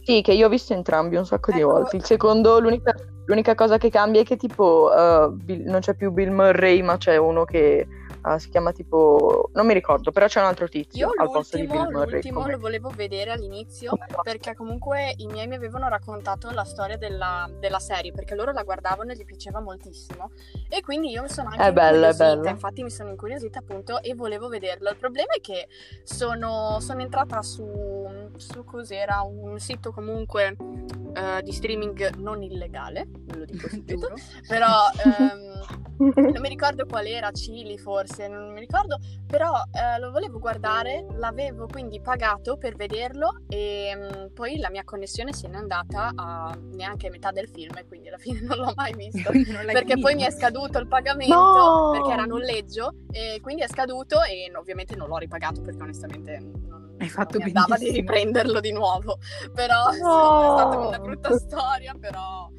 [0.03, 1.59] Sì, che io ho visto entrambi un sacco ecco.
[1.59, 1.95] di volte.
[1.97, 2.93] Il secondo, l'unica
[3.25, 6.97] L'unica cosa che cambia è che tipo uh, Bill, non c'è più Bill Murray, ma
[6.97, 7.87] c'è uno che
[8.23, 9.49] uh, si chiama tipo...
[9.53, 12.12] non mi ricordo, però c'è un altro tizio Io al posto di Bill Murray.
[12.13, 12.51] L'ultimo come...
[12.53, 17.79] lo volevo vedere all'inizio perché comunque i miei mi avevano raccontato la storia della, della,
[17.79, 20.31] serie perché loro la guardavano e gli piaceva moltissimo
[20.69, 22.47] e quindi io mi sono anche è bello, è bello.
[22.47, 24.89] infatti mi sono incuriosita appunto e volevo vederlo.
[24.89, 25.67] Il problema è che
[26.03, 33.38] sono, sono entrata su, su cos'era, un sito comunque uh, di streaming non illegale, ve
[33.38, 34.13] lo dico subito,
[34.47, 40.11] però um, non mi ricordo qual era, Chili forse, non mi ricordo, però uh, lo
[40.11, 45.55] volevo guardare, l'avevo quindi pagato per vederlo e um, poi la mia connessione se n'è
[45.55, 49.31] andata a neanche metà del film e quindi alla fine non l'ho mai visto,
[49.71, 51.91] perché poi mi è scaduto il pagamento, no!
[51.91, 56.95] perché era noleggio e quindi è scaduto e ovviamente non l'ho ripagato perché onestamente non
[56.99, 59.17] hai fatto mi andava di riprenderlo di nuovo.
[59.53, 59.91] Però no.
[59.91, 62.49] è stata una brutta storia, però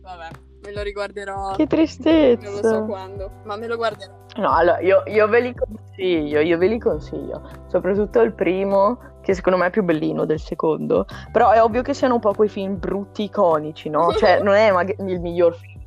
[0.00, 0.28] vabbè,
[0.64, 1.54] me lo riguarderò.
[1.56, 2.48] Che tristezza.
[2.48, 4.12] Non lo so quando, ma me lo guarderò.
[4.36, 7.42] No, allora io, io ve li consiglio, io ve li consiglio.
[7.66, 11.06] Soprattutto il primo, che secondo me è più bellino del secondo.
[11.30, 14.12] Però è ovvio che siano un po' quei film brutti iconici, no?
[14.16, 15.80] Cioè, non è mag- il miglior film.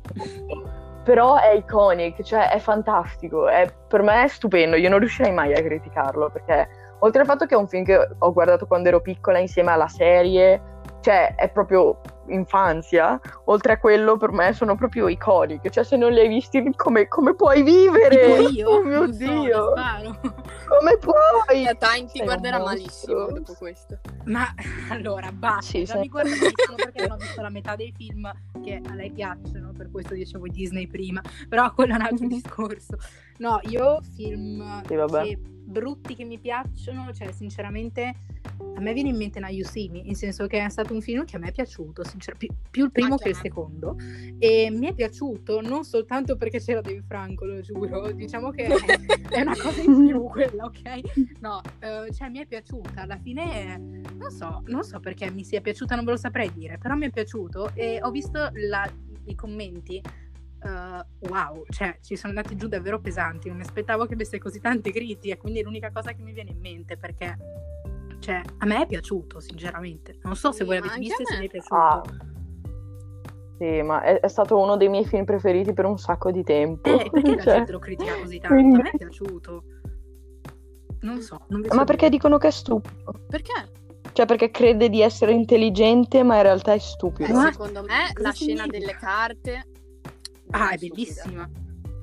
[1.04, 5.54] Però è iconic, cioè è fantastico, è, per me è stupendo, io non riuscirei mai
[5.54, 6.68] a criticarlo perché
[7.00, 9.88] Oltre al fatto che è un film che ho guardato quando ero piccola insieme alla
[9.88, 10.75] serie,
[11.06, 16.10] cioè è proprio infanzia, oltre a quello per me sono proprio iconiche, cioè se non
[16.10, 18.38] li hai visti come, come puoi vivere?
[18.38, 18.68] Tipo io?
[18.70, 19.54] Oh mio non Dio!
[19.54, 19.72] So,
[20.66, 21.62] come puoi?
[21.62, 24.00] La Time ti guarderà malissimo dopo questo.
[24.24, 24.52] Ma
[24.90, 25.96] allora, basta, sì, sì.
[25.96, 28.28] mi guarda malissimo perché non ho visto la metà dei film
[28.64, 32.96] che a lei piacciono, per questo dicevo Disney prima, però quello è un altro discorso.
[33.38, 34.96] No, io film sì, che
[35.66, 38.14] brutti che mi piacciono, cioè sinceramente
[38.76, 41.38] a me viene in mente Me, in senso che è stato un film che a
[41.38, 43.96] me è piaciuto, sincer- più, più, il primo che il secondo,
[44.38, 49.40] e mi è piaciuto non soltanto perché c'era Dave Franco, lo giuro, diciamo che è
[49.40, 51.38] una cosa in più quella, ok?
[51.40, 53.78] No, uh, cioè mi è piaciuta, alla fine
[54.14, 57.06] non so, non so perché mi sia piaciuta, non ve lo saprei dire, però mi
[57.06, 58.90] è piaciuto e ho visto la,
[59.24, 60.00] i commenti
[60.66, 64.60] uh, wow, cioè ci sono andati giù davvero pesanti, non mi aspettavo che avesse così
[64.60, 67.36] tante critiche, quindi è l'unica cosa che mi viene in mente perché
[68.18, 71.46] cioè, a me è piaciuto sinceramente, non so se voi l'avete visto e se vi
[71.46, 71.74] è piaciuto.
[71.74, 72.02] Ah.
[73.58, 76.90] Sì, ma è, è, stato uno dei miei film preferiti per un sacco di tempo.
[76.90, 77.54] Eh, perché la cioè...
[77.56, 78.54] gente lo critica così tanto?
[78.54, 78.80] Quindi...
[78.80, 79.64] A me è piaciuto.
[81.00, 81.40] Non so.
[81.48, 83.14] Non ma perché dicono che è stupido?
[83.28, 83.70] Perché?
[84.12, 87.46] Cioè, perché crede di essere intelligente, ma in realtà è stupido.
[87.46, 89.68] Eh, secondo me la scena delle carte
[90.50, 91.48] Ah, è bellissima.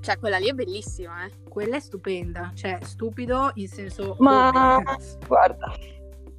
[0.01, 1.31] Cioè, quella lì è bellissima, eh.
[1.47, 2.51] Quella è stupenda.
[2.53, 4.15] Cioè, stupido in senso...
[4.19, 4.81] Ma, oh,
[5.27, 5.73] guarda...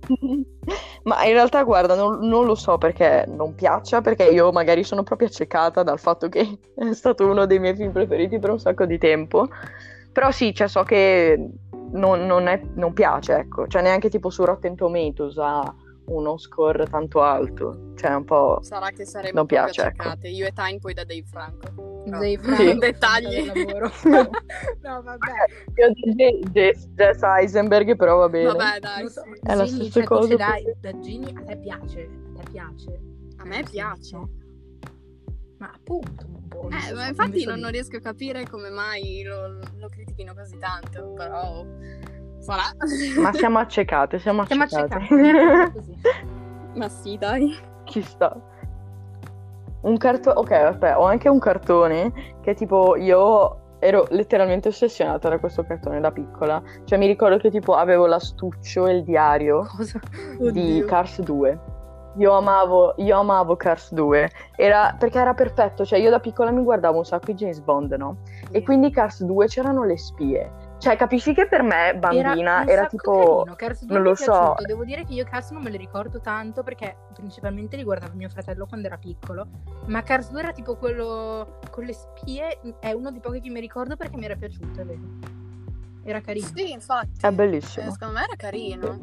[1.04, 5.02] Ma in realtà, guarda, non, non, lo so perché non piaccia, perché io magari sono
[5.02, 8.84] proprio accecata dal fatto che è stato uno dei miei film preferiti per un sacco
[8.84, 9.48] di tempo.
[10.12, 11.50] Però sì, cioè, so che
[11.92, 13.66] non, non, è, non piace, ecco.
[13.66, 15.74] Cioè, neanche tipo su Rotten Tomatoes ha
[16.06, 17.92] uno score tanto alto.
[17.96, 18.58] Cioè, un po'...
[18.62, 20.28] Sarà che saremo non piace, accecate.
[20.28, 20.36] Ecco.
[20.36, 21.92] Io e Time poi da Dave Franco.
[22.04, 22.18] No.
[22.18, 22.62] Dave Franco.
[22.62, 22.78] Sì.
[22.78, 23.46] Dettagli.
[24.82, 25.32] no, vabbè.
[25.74, 28.52] Io dico Jess, Jess Eisenberg, però va bene.
[28.52, 29.08] Vabbè, dai.
[29.08, 29.22] So.
[29.42, 30.36] È la stessa cioè, cosa.
[30.36, 32.02] Dai, da Ginny a te piace.
[32.02, 33.00] A te piace.
[33.38, 34.16] A me piace.
[35.56, 36.26] Ma appunto,
[36.70, 40.58] eh, so, ma infatti non, non, riesco a capire come mai lo, lo critichino così
[40.58, 41.64] tanto, però
[42.44, 42.62] sarà.
[43.20, 45.04] Ma siamo accecate, siamo accecate.
[45.07, 45.72] Siamo accecate.
[46.76, 47.57] ma sì, dai.
[47.85, 48.37] Ci sta.
[49.80, 55.38] Un cartone, ok, aspetta, ho anche un cartone che tipo io ero letteralmente ossessionata da
[55.38, 56.62] questo cartone da piccola.
[56.85, 60.00] Cioè mi ricordo che tipo avevo l'astuccio e il diario Cosa?
[60.52, 61.61] di Cars 2.
[62.16, 66.62] io amavo, io amavo Cars 2, era, perché era perfetto, cioè io da piccola mi
[66.62, 68.18] guardavo un sacco di James Bond, no?
[68.50, 70.50] E quindi Cars 2 c'erano le spie.
[70.78, 73.37] Cioè, capisci che per me, bambina, era, sacco tipo...
[73.38, 73.54] carino.
[73.56, 74.24] Cars 2 non mi lo è so.
[74.24, 74.62] piaciuto.
[74.66, 78.28] Devo dire che io Cars non me li ricordo tanto perché principalmente li guardava mio
[78.28, 79.46] fratello quando era piccolo.
[79.87, 83.60] Ma Cars 2 era tipo quello con le spie, è uno di pochi che mi
[83.60, 85.00] ricordo perché mi era piaciuto, è vero.
[86.02, 86.46] Era carino.
[86.54, 87.18] Sì, infatti.
[87.20, 87.88] È bellissimo.
[87.88, 88.98] Eh, secondo me era carino.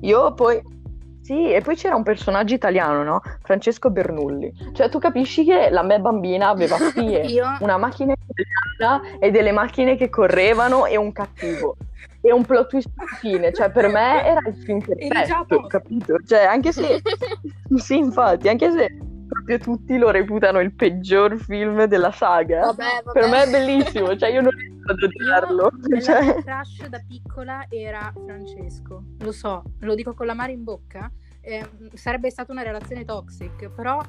[0.00, 0.80] Io poi...
[1.22, 3.22] Sì, e poi c'era un personaggio italiano, no?
[3.42, 4.52] Francesco Bernulli.
[4.72, 9.52] Cioè, tu capisci che la me bambina aveva spie, Io una macchina italiana e delle
[9.52, 11.76] macchine che correvano e un cattivo.
[12.20, 13.52] E un plot twist alla fine.
[13.52, 16.18] Cioè, per me era il film perfetto, capito?
[16.26, 17.00] Cioè, anche se...
[17.76, 18.96] Sì, infatti, anche se
[19.32, 23.18] proprio tutti lo reputano il peggior film della saga, Vabbè, vabbè.
[23.20, 24.16] per me è bellissimo.
[24.16, 25.70] Cioè, io non riesco ad odiarlo.
[25.88, 26.14] Io, Cioè...
[26.14, 29.02] la mia crush da piccola era Francesco.
[29.20, 31.10] Lo so, lo dico con l'amaro in bocca.
[31.40, 34.00] Eh, sarebbe stata una relazione toxic, però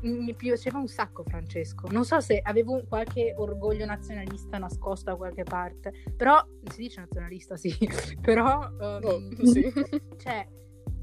[0.00, 1.88] mi piaceva un sacco Francesco.
[1.90, 7.56] Non so se avevo qualche orgoglio nazionalista nascosto da qualche parte, però si dice nazionalista,
[7.56, 7.74] sì.
[8.22, 9.72] però ehm, Oh, sì.
[10.18, 10.46] cioè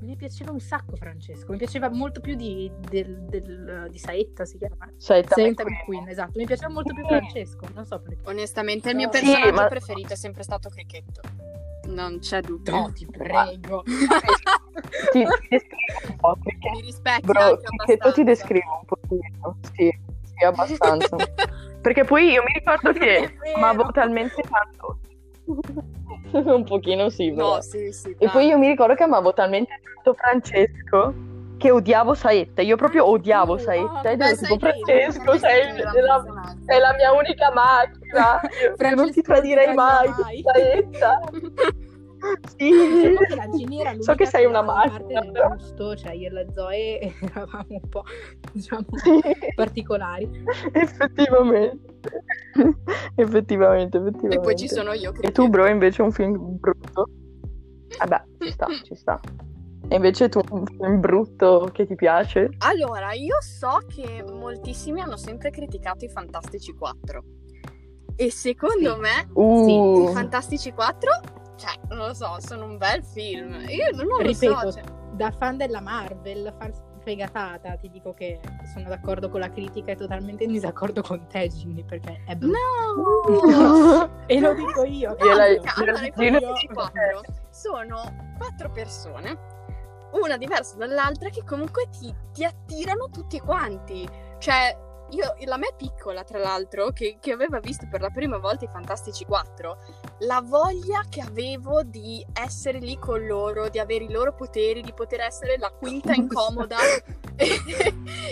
[0.05, 4.57] mi piaceva un sacco Francesco, mi piaceva molto più di, del- del- di Saetta, si
[4.57, 4.89] chiama.
[4.97, 5.79] Saita Saetta McQueen.
[5.79, 8.21] McQueen, esatto, mi piaceva molto più Francesco, non so perché.
[8.29, 11.21] Onestamente, il mio Sì, personaggio ma- preferito è sempre stato Cricchetto.
[11.87, 12.75] Non c'è dubbio.
[12.75, 13.83] No, ti prego.
[13.83, 13.93] Ti,
[15.11, 19.57] ti descrivo un po' perché Mi rispecchi Bro, anche che tu ti descrivo un pochino,
[19.73, 21.15] sì, sì, abbastanza.
[21.85, 23.05] Perché poi io mi ricordo che
[23.39, 23.55] vero.
[23.57, 24.97] amavo talmente tanto.
[26.33, 27.31] un pochino sì.
[27.31, 28.15] No, sì, sì.
[28.17, 31.13] E poi io mi ricordo che amavo talmente tanto Francesco
[31.57, 32.61] che odiavo Saetta.
[32.61, 34.01] Io proprio odiavo Oh, Saetta.
[34.01, 36.23] beh, Ed ero tipo io Francesco, non sei, è la,
[36.65, 38.41] è la mia unica macchina.
[38.61, 40.41] Io- Io non ti tradirei mai, mai.
[40.43, 41.19] Saetta.
[42.57, 42.69] Sì.
[43.27, 46.27] Che la Ginny era So che sei una aveva parte macchina, del gusto, cioè io
[46.27, 48.03] e la Zoe eravamo un po',
[48.51, 49.19] diciamo, Sì.
[49.55, 50.29] particolari.
[50.71, 51.93] Effettivamente.
[53.15, 54.35] effettivamente, effettivamente.
[54.37, 55.13] E poi ci sono io.
[55.21, 57.07] E tu, bro, invece un film brutto?
[57.99, 59.19] Vabbè, ci sta, ci sta.
[59.87, 62.49] E invece tu un film brutto che ti piace?
[62.59, 67.23] Allora, io so che moltissimi hanno sempre criticato i Fantastici 4.
[68.15, 68.99] E secondo Sì.
[68.99, 71.09] me, Uh, i Fantastici 4,
[71.55, 73.53] cioè, non lo so, sono un bel film.
[73.67, 74.71] Io non lo Ripeto, so.
[74.73, 78.39] Cioè, Da fan della Marvel, fan sfegatata, ti dico che
[78.73, 82.57] sono d'accordo con la critica e totalmente in disaccordo con te, Ginny, perché è brutto.
[83.45, 84.09] no!
[84.25, 85.13] E lo dico io.
[85.15, 85.31] Perché,
[85.75, 89.37] allora, i Fantastici 4 sono quattro persone,
[90.11, 94.07] una diversa dall'altra, che comunque ti, ti attirano tutti quanti.
[94.39, 94.75] Cioè,
[95.11, 98.69] io, la me piccola, tra l'altro, che, che aveva visto per la prima volta i
[98.71, 99.77] Fantastici 4,
[100.19, 104.93] la voglia che avevo di essere lì con loro, di avere i loro poteri, di
[104.93, 106.77] poter essere la quinta incomoda
[107.37, 107.47] e,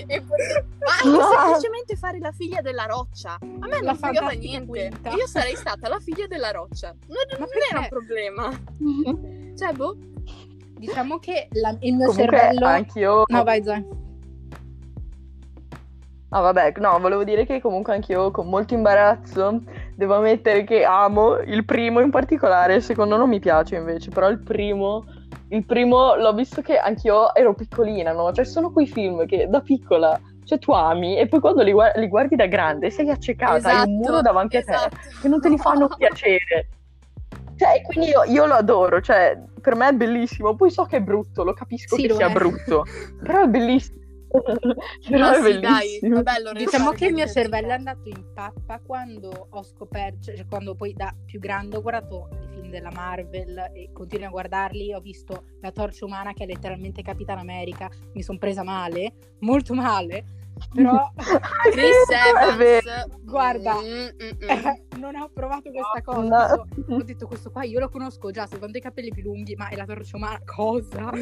[0.08, 0.66] e poter
[1.04, 1.44] anche Ah.
[1.46, 3.34] semplicemente fare la figlia della roccia.
[3.34, 4.68] A me La non fregava niente.
[4.90, 5.12] quinta.
[5.12, 6.94] Io sarei stata la figlia della roccia.
[7.08, 8.50] Non, non era un problema.
[9.58, 9.96] Cioè, boh.
[10.78, 12.66] Diciamo che la- il mio Comunque cervello...
[12.66, 13.24] anch'io...
[13.28, 13.86] No, vai Zoe.
[16.36, 19.62] Ah, vabbè, no, volevo dire che comunque anch'io con molto imbarazzo
[19.96, 24.30] devo ammettere che amo il primo in particolare, il secondo non mi piace invece, però
[24.30, 25.06] il primo,
[25.50, 28.32] il primo l'ho visto che anch'io ero piccolina, no?
[28.32, 31.98] Cioè sono quei film che da piccola, cioè tu ami e poi quando li, guar-
[31.98, 34.98] li guardi da grande sei accecata, hai un muro davanti a te esatto.
[35.22, 36.68] che non te li fanno piacere.
[37.56, 40.56] Cioè, quindi io, io lo adoro, cioè, per me è bellissimo.
[40.56, 42.32] Poi so che è brutto, lo capisco Sì, che lo sia è.
[42.34, 42.86] brutto,
[43.22, 44.02] però è bellissimo.
[45.10, 49.48] però è sì, dai, vabbè, Diciamo che il mio cervello è andato in pappa quando
[49.52, 53.92] ho scoperto, cioè quando poi da più grande ho guardato i film della Marvel e
[53.94, 58.40] continuo a guardarli, ho visto La Torcia Umana che è letteralmente Capitan America, mi sono
[58.40, 60.43] presa male, molto male,
[60.74, 61.12] però
[61.72, 62.10] Chris.
[62.10, 63.22] Evans.
[63.22, 63.76] Guarda.
[63.76, 65.00] Mm, mm, mm.
[65.00, 66.22] non ho provato questa cosa.
[66.22, 66.66] No.
[66.88, 69.24] Ho ho detto questo qua io lo conosco già, se quando ho i capelli più
[69.24, 71.10] lunghi, ma è la torcia umana, cosa?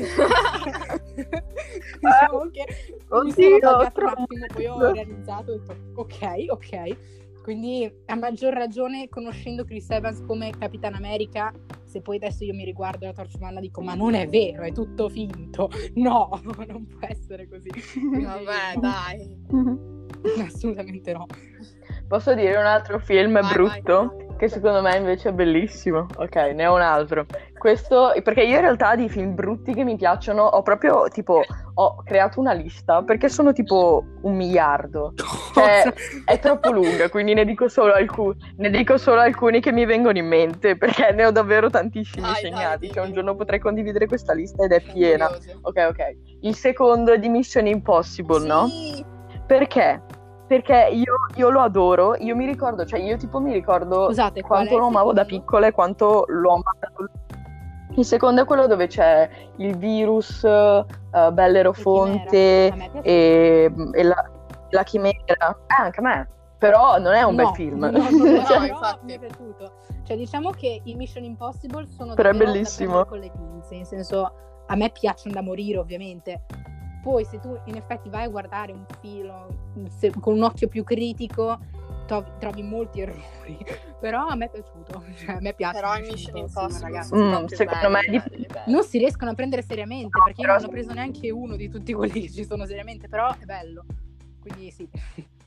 [1.99, 6.97] diciamo che mi sono Oddio, un attimo, poi ho realizzato, ho detto ok, ok.
[7.41, 11.51] Quindi a maggior ragione conoscendo Chris Evans come Capitan America,
[11.83, 14.71] se poi adesso io mi riguardo la torcia umana dico ma non è vero, è
[14.71, 15.69] tutto finto.
[15.95, 16.29] No,
[16.67, 17.69] non può essere così.
[17.69, 19.37] Vabbè, dai.
[20.45, 21.25] Assolutamente no.
[22.11, 24.17] Posso dire un altro film Vai, brutto?
[24.37, 26.07] che secondo me invece è bellissimo.
[26.17, 27.25] Ok, ne ho un altro.
[27.57, 31.41] Questo, perché io in realtà di film brutti che mi piacciono ho proprio tipo
[31.73, 35.13] ho creato una lista perché sono tipo un miliardo.
[35.53, 35.93] Cioè,
[36.25, 40.17] è troppo lunga, quindi ne dico solo alcuni, ne dico solo alcuni che mi vengono
[40.17, 42.87] in mente perché ne ho davvero tantissimi Dai, segnati.
[42.87, 45.29] dai, Cioè, un giorno potrei condividere questa lista ed è piena.
[45.61, 46.15] Ok, ok.
[46.41, 48.67] Il secondo è di Mission Impossible, no?
[48.67, 49.05] Sì.
[49.47, 50.19] Perché?
[50.51, 54.77] Perché io, io lo adoro, io mi ricordo, cioè io tipo mi ricordo Scusate, quanto
[54.77, 57.09] lo amavo da piccola e quanto l'ho amato.
[57.95, 59.29] Il secondo è quello dove c'è
[59.59, 60.85] il virus, eh,
[61.31, 64.29] Bellerofonte e, e la,
[64.71, 65.15] la chimera.
[65.25, 66.29] Eh, anche a me.
[66.57, 67.79] Però non è un bel No, film.
[67.79, 69.05] No, no, no, No, però infatti.
[69.05, 69.71] mi è piaciuto.
[70.03, 74.33] Cioè, diciamo che i Mission Impossible sono Però davvero con le pinze, in senso,
[74.67, 76.43] a me piacciono da morire, ovviamente.
[77.01, 80.83] Poi, se tu in effetti vai a guardare un film se- con un occhio più
[80.83, 81.57] critico,
[82.05, 83.57] trovi, trovi molti errori.
[83.99, 85.03] Però a me è piaciuto.
[85.17, 85.79] Cioè, a me piace.
[85.79, 87.07] Però i Mission Impossible ragazzi.
[87.09, 88.71] sono Mm, secondo me belli, è belli, belli.
[88.71, 91.69] Non si riescono a prendere seriamente No, perché io non ho preso neanche uno di
[91.69, 93.83] tutti quelli che ci sono seriamente, però è bello.
[94.39, 94.87] Quindi sì.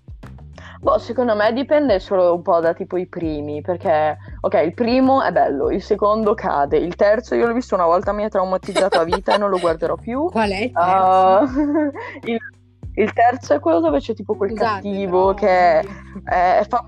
[0.81, 5.22] Boh, secondo me dipende solo un po' da tipo i primi, perché ok, il primo
[5.22, 9.01] è bello, il secondo cade, il terzo io l'ho visto una volta, mi ha traumatizzato
[9.01, 10.25] a vita e non lo guarderò più.
[10.31, 10.79] Qual è il terzo?
[10.79, 11.47] Ah,
[12.25, 12.39] il,
[12.97, 15.85] il terzo è quello dove c'è tipo quel Scusate, cattivo però- che è,
[16.59, 16.85] è fa-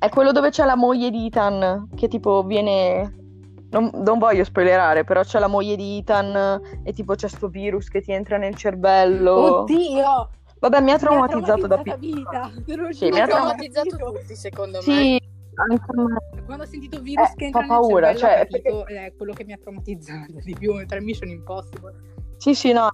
[0.00, 3.22] è quello dove c'è la moglie di Ethan, che tipo viene...
[3.70, 7.88] Non, non voglio spoilerare, però c'è la moglie di Ethan e tipo c'è sto virus
[7.88, 9.60] che ti entra nel cervello.
[9.62, 10.30] Oddio!
[10.64, 11.96] Vabbè, mi ha traumatizzato da piccola.
[11.98, 14.82] vita, lo Sì, mi ha traumatizzato tutti, secondo me.
[14.82, 15.22] Sì,
[15.56, 16.42] anche me.
[16.46, 19.32] Quando ho sentito virus Eh, che entra fa paura, nel cervello, cioè, capito, è quello
[19.34, 21.92] che mi ha traumatizzato di più tra Mission Impossible.
[22.38, 22.88] Sì, sì, no.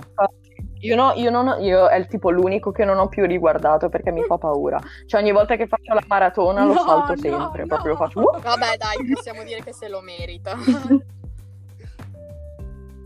[0.81, 3.89] Io, no, io, non ho- io è il tipo l'unico che non ho più riguardato
[3.89, 4.81] perché mi fa paura.
[5.07, 7.67] Cioè, ogni volta che faccio la maratona lo No, salto sempre, no.
[7.69, 8.19] proprio faccio...
[8.19, 10.57] "Uh!" Vabbè, dai, possiamo dire che se lo merita.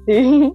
[0.07, 0.53] Sì.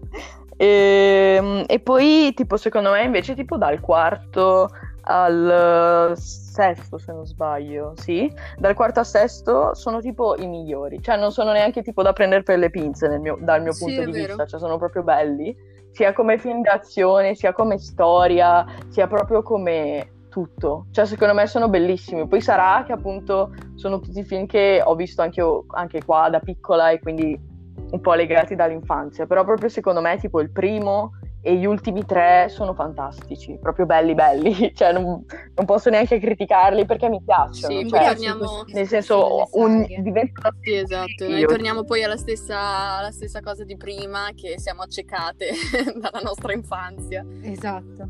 [0.62, 4.68] E, e poi, tipo, secondo me invece, tipo, dal quarto
[5.04, 11.16] al sesto, se non sbaglio, sì, dal quarto al sesto sono tipo i migliori, cioè
[11.16, 14.12] non sono neanche tipo da prendere per le pinze mio- dal mio Sì, punto di
[14.12, 14.26] vero.
[14.28, 15.56] vista, cioè sono proprio belli,
[15.92, 21.70] sia come film d'azione, sia come storia, sia proprio come tutto, cioè secondo me sono
[21.70, 26.30] bellissimi, poi sarà che appunto sono tutti film che ho visto anche, io- anche qua
[26.30, 27.48] da piccola e quindi
[27.92, 32.48] un po' legati dall'infanzia, però proprio secondo me tipo il primo e gli ultimi tre
[32.50, 35.24] sono fantastici, proprio belli belli, cioè non,
[35.56, 40.02] non posso neanche criticarli perché mi piacciono, Sì, cioè, torniamo- nel senso un, saghe.
[40.02, 41.28] diventano Sì, esatto.
[41.30, 45.50] Noi torniamo poi alla stessa, alla stessa cosa di prima, che siamo accecate
[45.98, 47.26] dalla nostra infanzia.
[47.42, 48.08] Esatto.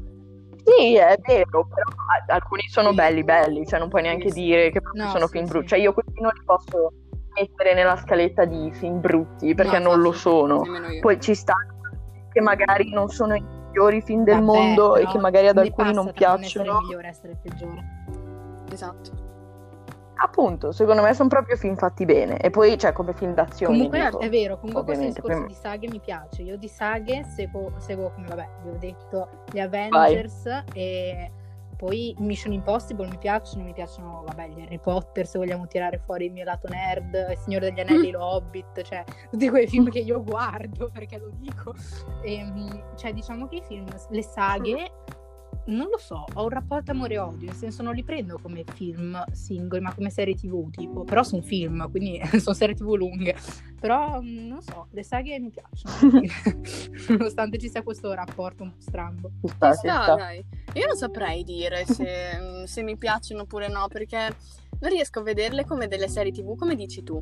[0.63, 1.87] Sì, è vero, però
[2.27, 2.95] alcuni sono Sì.
[2.95, 4.41] belli belli, cioè non puoi neanche Sì, sì.
[4.45, 5.51] dire che No, sono sì, film sì.
[5.51, 6.91] brutti, cioè io questi non li posso
[7.33, 10.63] mettere nella scaletta di film brutti perché No, non lo sono.
[11.01, 11.53] Poi ci sta
[12.31, 15.93] che magari non sono i migliori film del Vabbè, mondo e che magari ad alcuni
[15.93, 16.79] non tra non essere piacciono.
[16.81, 17.83] migliore essere peggiore.
[18.71, 19.27] Esatto.
[20.21, 22.39] Appunto, secondo me sono proprio film fatti bene.
[22.39, 23.73] E poi, cioè, come film d'azione.
[23.73, 24.19] Comunque dico.
[24.19, 26.41] è vero, comunque questo ovviamente, discorso poi- di saghe mi piace.
[26.41, 31.31] Io di saghe seguo, seguo, come vabbè, vi ho detto, gli Avengers e
[31.79, 36.25] poi Mission Impossible mi piacciono, mi piacciono, vabbè, gli Harry Potter, se vogliamo tirare fuori
[36.25, 39.99] il mio lato nerd, Il Signore degli Anelli, lo Hobbit, cioè tutti quei film che
[39.99, 41.73] io guardo, perché lo dico.
[42.21, 44.91] E, mm, cioè, diciamo che i film, le saghe,
[45.69, 48.63] non lo so, ho un rapporto amore e odio, nel senso non li prendo come
[48.73, 53.35] film singoli, ma come serie tv, tipo, però sono film, quindi sono serie tv lunghe.
[53.79, 56.21] Però mm, non so, le saghe mi piacciono,
[57.17, 59.31] nonostante ci sia questo rapporto un po' strambo.
[59.45, 60.15] Sta, sta, sta.
[60.15, 60.43] dai.
[60.73, 64.35] Io non saprei dire se, se mi piacciono oppure no, perché
[64.79, 67.21] non riesco a vederle come delle serie TV, come dici tu.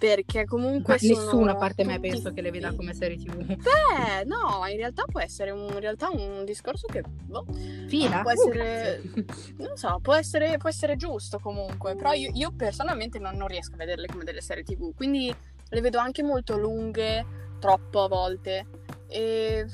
[0.00, 3.44] Perché comunque Ma nessuno a parte me penso che le veda come serie tv.
[3.44, 7.44] Beh, no, in realtà può essere un, in realtà un discorso che boh,
[7.86, 8.22] Fila?
[8.22, 9.24] può Uh, essere, grazie.
[9.62, 13.74] non so, può essere, può essere giusto comunque, però io, io personalmente non, non riesco
[13.74, 15.30] a vederle come delle serie tv, quindi
[15.68, 17.26] le vedo anche molto lunghe,
[17.58, 18.66] troppo a volte,
[19.06, 19.66] e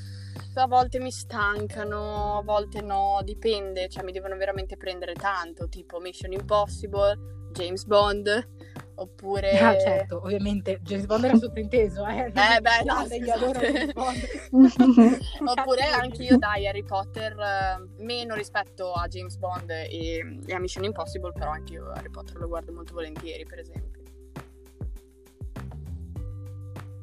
[0.55, 5.99] a volte mi stancano, a volte no, dipende, cioè mi devono veramente prendere tanto, tipo
[5.99, 7.17] Mission Impossible,
[7.51, 8.56] James Bond,
[8.99, 9.57] oppure...
[9.59, 12.25] Ah, certo, ovviamente James Bond era sottinteso, eh.
[12.25, 13.59] Eh, beh, no, io adoro.
[13.59, 15.19] James Bond.
[15.57, 20.59] Oppure anche io dai Harry Potter, eh, meno rispetto a James Bond e, e a
[20.59, 24.01] Mission Impossible, però anche io Harry Potter lo guardo molto volentieri, per esempio.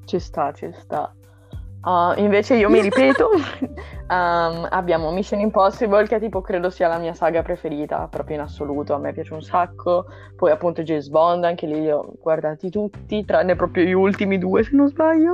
[0.05, 1.15] Ci sta, ci sta.
[1.85, 7.13] Uh, invece io mi ripeto, um, abbiamo Mission Impossible che tipo credo sia la mia
[7.13, 11.67] saga preferita proprio in assoluto, a me piace un sacco, poi appunto James Bond, anche
[11.67, 15.33] lì li ho guardati tutti, tranne proprio gli ultimi due se non sbaglio.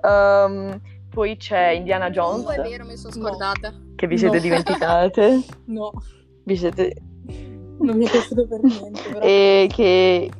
[0.00, 0.80] Um,
[1.10, 2.46] poi c'è Indiana Jones.
[2.46, 3.70] Oh, è vero, mi sono scordata.
[3.70, 3.92] No.
[3.96, 4.42] Che vi siete no.
[4.42, 5.42] dimenticate?
[5.66, 5.92] no.
[6.44, 6.94] Vi siete...
[7.80, 9.02] Non mi è piaciuto per niente.
[9.08, 9.20] Però...
[9.20, 10.30] E che...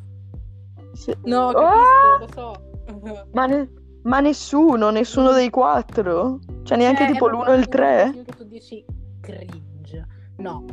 [1.24, 2.18] No, capisco, oh!
[2.18, 3.24] lo so.
[3.32, 3.68] Ma, ne...
[4.02, 6.38] Ma nessuno, nessuno dei quattro?
[6.62, 8.12] Cioè neanche cioè, tipo l'uno e il tre?
[8.24, 8.84] Che tu dici
[9.20, 10.06] cringe.
[10.38, 10.64] No.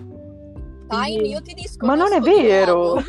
[0.88, 1.86] Dai, io ti disco.
[1.86, 2.96] Ma non è vero.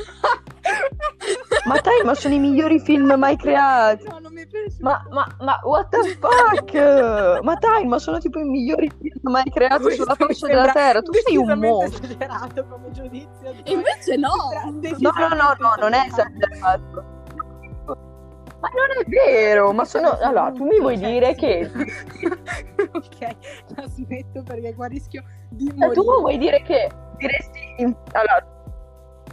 [1.66, 4.04] ma dai, ma sono i migliori film mai creati.
[4.04, 4.76] No, non mi piace.
[4.80, 7.42] Ma, ma, ma, what the fuck?
[7.42, 11.02] ma dai, ma sono tipo i migliori film mai creati Questo sulla faccia della Terra.
[11.02, 12.04] Tu sei un mostro.
[12.04, 13.54] esagerato come giudizio.
[13.64, 14.34] Invece no.
[14.98, 17.16] No, no, no, no, non è esagerato.
[18.60, 20.18] Ma non è vero, ma sono...
[20.20, 21.70] Allora, tu mi vuoi dire che...
[22.92, 23.36] ok,
[23.76, 25.94] la smetto perché qua rischio di morire.
[25.94, 27.74] tu vuoi dire che diresti...
[27.76, 27.94] In...
[28.12, 28.57] Allora,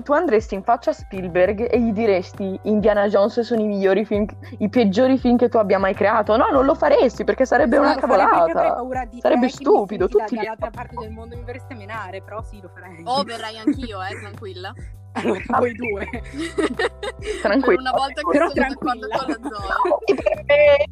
[0.04, 4.26] tu andresti in faccia a Spielberg e gli diresti Indiana Jones sono i migliori film,
[4.58, 6.36] i peggiori film che tu abbia mai creato.
[6.38, 8.84] No, non lo faresti perché sarebbe una cavolata.
[9.20, 10.08] Sarebbe stupido.
[10.08, 13.02] Tutti dall'altra parte del mondo mi verreste a menare, però sì, lo farei.
[13.06, 14.74] Oh, verrai anch'io, eh, tranquilla.
[15.14, 15.60] Allora, ah.
[15.60, 16.08] voi due.
[17.42, 17.80] Tranquillo.
[17.80, 20.86] una volta che Però sono d'accordo con la Zoe.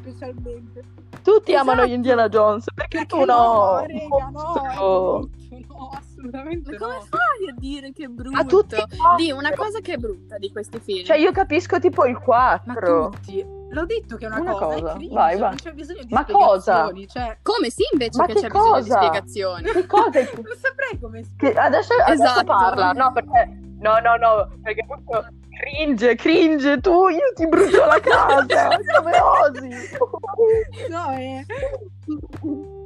[0.00, 0.82] Specialmente.
[1.22, 1.70] Tutti esatto.
[1.70, 3.24] amano Indiana Jones, perché, perché tu no?
[3.24, 5.28] No, rega, no,
[6.24, 7.00] assolutamente Ma come no.
[7.02, 8.38] fai a dire che è brutto?
[8.38, 8.76] A tutti
[9.16, 11.04] di una cosa che è brutta di questi film.
[11.04, 12.72] Cioè io capisco tipo il 4.
[12.72, 13.62] Ma tutti.
[13.70, 14.92] L'ho detto che è una, una cosa, cosa.
[14.94, 15.48] Cringe, vai, vai.
[15.48, 16.92] non c'è bisogno di Ma cosa?
[17.06, 17.38] Cioè...
[17.42, 18.80] Come sì invece Ma che, che c'è cosa?
[18.80, 19.62] bisogno di spiegazioni.
[19.64, 20.18] Che cosa?
[20.34, 22.44] non saprei come che adesso, adesso esatto.
[22.44, 23.62] parla, no perché...
[23.80, 29.68] No, no, no, perché proprio cringe, cringe, tu, io ti brucio la casa, come osi?
[30.88, 31.44] No, è...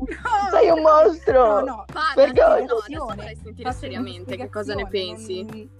[0.00, 0.06] No,
[0.50, 1.60] Sei un mostro!
[1.60, 5.42] No, no, Parla, perché no, adesso vorrei sentire seriamente che cosa ne pensi.
[5.44, 5.70] Non,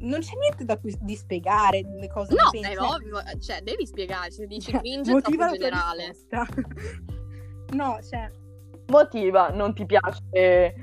[0.00, 4.30] non c'è niente da cui, di spiegare le cose No, è ovvio, cioè devi spiegare,
[4.30, 6.14] se dici cringe è troppo generale.
[7.72, 8.30] no, cioè...
[8.86, 10.74] Motiva, non ti piace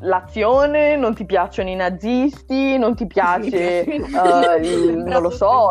[0.00, 5.70] l'azione, non ti piacciono i nazisti, non ti piace, uh, il, non lo so.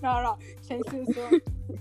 [0.00, 1.20] No, no, cioè nel senso...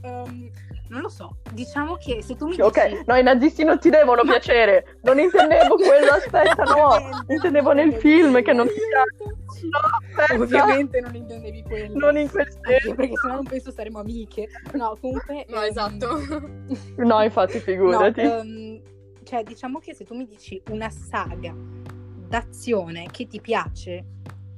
[0.01, 0.51] Um,
[0.89, 2.61] non lo so, diciamo che se tu mi dici...
[2.61, 4.31] Ok, no, i nazisti non ti devono Ma...
[4.31, 9.35] piacere, non intendevo quello, aspetta, no, intendevo nel film che non ti piace.
[9.69, 9.79] No,
[10.21, 10.41] aspetta.
[10.41, 11.97] Ovviamente non intendevi quello.
[11.97, 12.95] Non in quel senso.
[12.95, 14.47] Perché sennò non penso saremo amiche.
[14.73, 15.45] No, comunque...
[15.49, 16.19] No, esatto.
[16.97, 18.21] no, infatti, figurati.
[18.23, 18.81] No, um,
[19.23, 24.05] cioè, diciamo che se tu mi dici una saga d'azione che ti piace,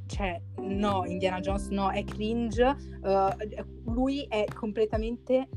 [0.08, 5.48] cioè, no, Indiana Jones no, è cringe, uh, lui è completamente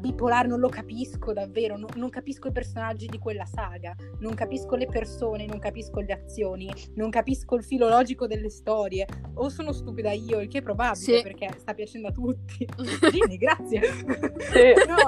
[0.00, 4.74] bipolare, non lo capisco davvero, no, non capisco i personaggi di quella saga, non capisco
[4.74, 10.10] le persone, non capisco le azioni, non capisco il filologico delle storie, o sono stupida
[10.12, 11.22] io, il che è probabile sì.
[11.22, 12.66] perché sta piacendo a tutti.
[13.12, 13.82] Gini, grazie.
[13.82, 14.72] Sì.
[14.88, 14.98] no,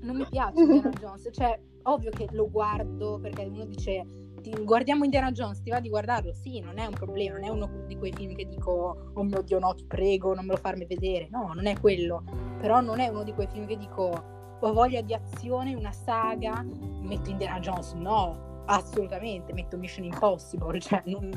[0.00, 4.23] non mi piace Indiana Jones, cioè ovvio che lo guardo perché uno dice
[4.64, 6.32] guardiamo Indiana Jones, ti va di guardarlo?
[6.32, 9.42] Sì, non è un problema, non è uno di quei film che dico oh mio
[9.42, 11.28] Dio no, ti prego, non me lo farmi vedere.
[11.30, 12.22] No, non è quello.
[12.60, 16.64] Però non è uno di quei film che dico ho voglia di azione, una saga,
[17.02, 17.92] metto Indiana Jones.
[17.92, 21.30] No, assolutamente, metto Mission Impossible, cioè non,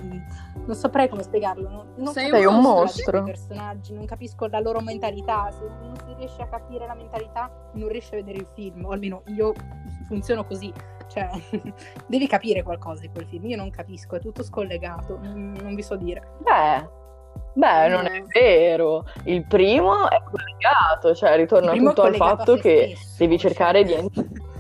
[0.66, 1.70] non saprei come spiegarlo.
[1.70, 3.24] Non, non Sei un mostro.
[3.24, 5.50] personaggi, non capisco la loro mentalità.
[5.52, 8.92] Se non si riesce a capire la mentalità, non riesce a vedere il film, o
[8.92, 9.54] almeno io
[10.08, 10.72] funziono così.
[11.18, 11.74] Cioè,
[12.06, 13.46] devi capire qualcosa di quel film.
[13.46, 16.36] Io non capisco, è tutto scollegato, non vi so dire.
[16.40, 16.88] Beh,
[17.54, 19.06] beh, non è vero.
[19.24, 23.50] Il primo è collegato, cioè ritorna tutto al fatto che stesso, devi cioè.
[23.50, 24.02] cercare cioè...
[24.02, 24.46] di...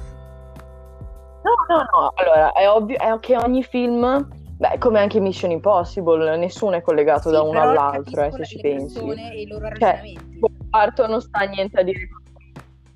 [1.47, 4.27] No, no, no, allora è ovvio è che ogni film,
[4.57, 8.59] beh, come anche Mission Impossible, nessuno è collegato sì, da uno all'altro, eh, se ci
[8.59, 8.99] pensi.
[8.99, 10.39] E i loro cioè, ragionamenti.
[10.69, 11.99] Quarto non sta niente a dire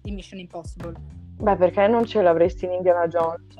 [0.01, 1.20] di Mission Impossible.
[1.41, 3.55] Beh, perché non ce l'avresti in Indiana Jones?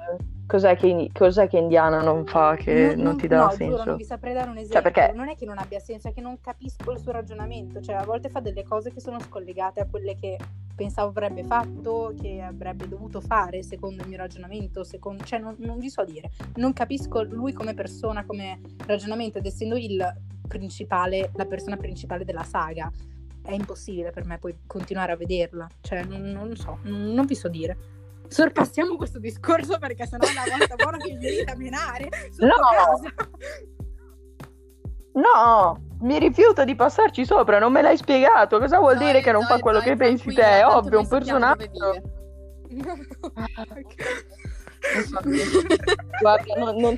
[0.45, 3.77] Cos'è che, cos'è che Indiana non fa che non, non ti dà no, senso?
[3.77, 4.81] Giuro, non vi saprei dare un esempio.
[4.81, 5.13] Cioè, perché...
[5.15, 7.81] Non è che non abbia senso, è che non capisco il suo ragionamento.
[7.81, 10.37] Cioè, a volte fa delle cose che sono scollegate a quelle che
[10.75, 14.83] pensavo avrebbe fatto, che avrebbe dovuto fare secondo il mio ragionamento.
[14.83, 15.23] Secondo...
[15.23, 16.29] Cioè, non, non vi so dire.
[16.57, 20.05] Non capisco lui come persona, come ragionamento, ed essendo il
[20.47, 22.91] principale, la persona principale della saga
[23.43, 25.67] è impossibile per me poi continuare a vederla.
[25.81, 27.77] Cioè, non, non so, non vi so dire.
[28.27, 32.09] Sorpassiamo questo discorso perché sennò è una volta buona che mi venite a menare.
[32.37, 32.55] No!
[35.13, 35.89] No!
[36.01, 38.59] mi rifiuto di passarci sopra, non me l'hai spiegato.
[38.59, 40.41] Cosa vuol Zoe, dire che non fa quello che pensi te?
[40.41, 41.69] È ovvio, un personaggio.
[46.21, 46.97] Guarda, non, non...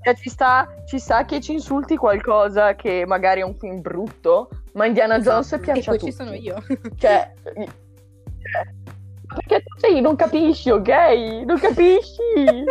[0.00, 4.48] Cioè, ci sta, ci sta che ci insulti qualcosa che magari è un film brutto,
[4.74, 5.30] ma Indiana Esatto.
[5.42, 6.10] Jones E piace a poi tutti.
[6.10, 6.62] ci sono io.
[6.96, 7.64] Cioè, cioè,
[9.34, 10.88] perché tu sei, non capisci, ok?
[11.44, 12.22] Non capisci?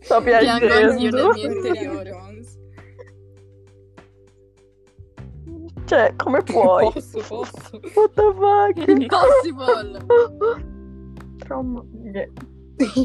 [0.00, 0.66] Sto Piango piangendo.
[0.68, 2.16] nel mio interiore.
[5.86, 6.92] Cioè, come puoi?
[6.92, 7.80] Posso, posso.
[7.94, 8.88] What the fuck?
[8.88, 9.98] Impossible.
[11.38, 11.84] Trauma-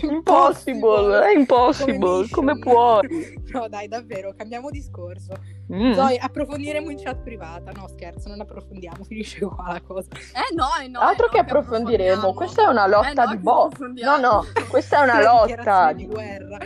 [0.02, 3.42] Impossible, è impossible, come puoi?
[3.52, 5.34] No, dai, davvero, cambiamo discorso.
[5.74, 5.94] Mm.
[5.94, 7.72] Zoe, approfondiremo in chat privata.
[7.72, 10.10] No, scherzo, non approfondiamo, finisce qua la cosa.
[10.12, 11.00] Eh no, eh no.
[11.00, 12.34] Altro eh che no, approfondiremo, approfondiamo.
[12.34, 13.78] questa è una lotta Eh no, di che boss.
[13.80, 15.94] No, no, questa è una lotta.
[15.94, 16.58] di guerra.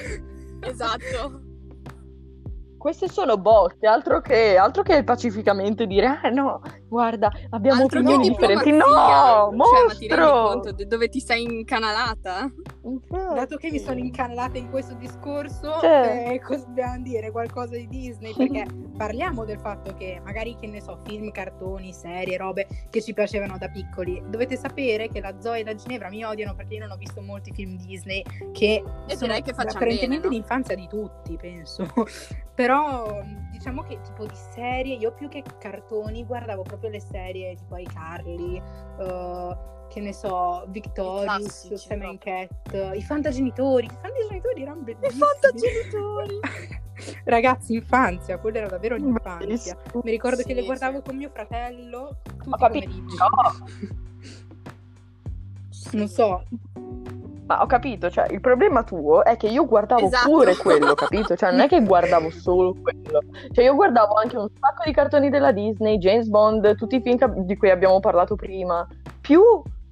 [0.61, 1.46] Esatto.
[2.87, 8.29] Queste sono botte, altro che, altro che pacificamente dire, ah no, guarda, abbiamo Altro opinioni
[8.29, 8.71] differenti.
[8.71, 10.47] No, Cioè, ma ti rendi mostro!
[10.47, 12.49] conto di dove ti sei incanalata?
[13.35, 16.29] Dato che mi sono incanalata in questo discorso, Cioè.
[16.31, 17.29] eh, cosa dobbiamo dire?
[17.29, 18.33] Qualcosa di Disney?
[18.33, 18.65] Perché
[18.95, 23.57] parliamo del fatto che magari, che ne so, film, cartoni, serie, robe che ci piacevano
[23.57, 24.23] da piccoli.
[24.29, 27.21] Dovete sapere che la Zoe e la Ginevra mi odiano perché io non ho visto
[27.21, 28.23] molti film Disney
[28.53, 30.29] che E sono direi che apparentemente bene, no?
[30.29, 31.85] l'infanzia di tutti, penso.
[32.55, 32.76] Però
[33.51, 38.61] diciamo che tipo di serie, io più che cartoni guardavo proprio le serie tipo iCarly,
[38.99, 39.57] eh,
[39.89, 43.85] che ne so, Victorious, Sam and Cat, i fantagenitori.
[43.85, 45.21] I fantagenitori erano I bellissimi.
[45.21, 46.39] fantagenitori.
[47.25, 49.77] Ragazzi, infanzia, quella era davvero l'infanzia.
[50.03, 50.65] Mi ricordo Sì, che le sì.
[50.65, 53.15] guardavo con mio fratello tutti i pomeriggi.
[53.17, 53.29] No,
[55.93, 56.43] Non so,
[57.47, 60.29] ma ho capito, cioè il problema tuo è che io guardavo Esatto.
[60.29, 61.35] pure quello, capito?
[61.35, 63.21] Cioè non è che guardavo solo quello.
[63.51, 67.17] Cioè io guardavo anche un sacco di cartoni della Disney, James Bond, tutti i film
[67.45, 68.85] di cui abbiamo parlato prima,
[69.21, 69.41] più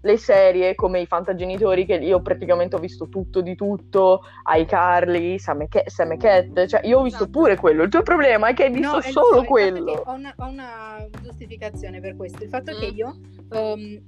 [0.01, 4.21] le serie come i Fantagenitori che io praticamente ho visto tutto di tutto,
[4.55, 7.39] iCarly, Sam e Ca- Sam e Cat, cioè io ho visto Esatto.
[7.39, 7.81] pure quello.
[7.81, 10.03] Il tuo problema è che hai visto No, lo so, solo che quello.
[10.05, 12.43] Ho una, ho una giustificazione per questo.
[12.43, 12.79] Il fatto Mm.
[12.79, 13.15] che io
[13.51, 14.01] ehm,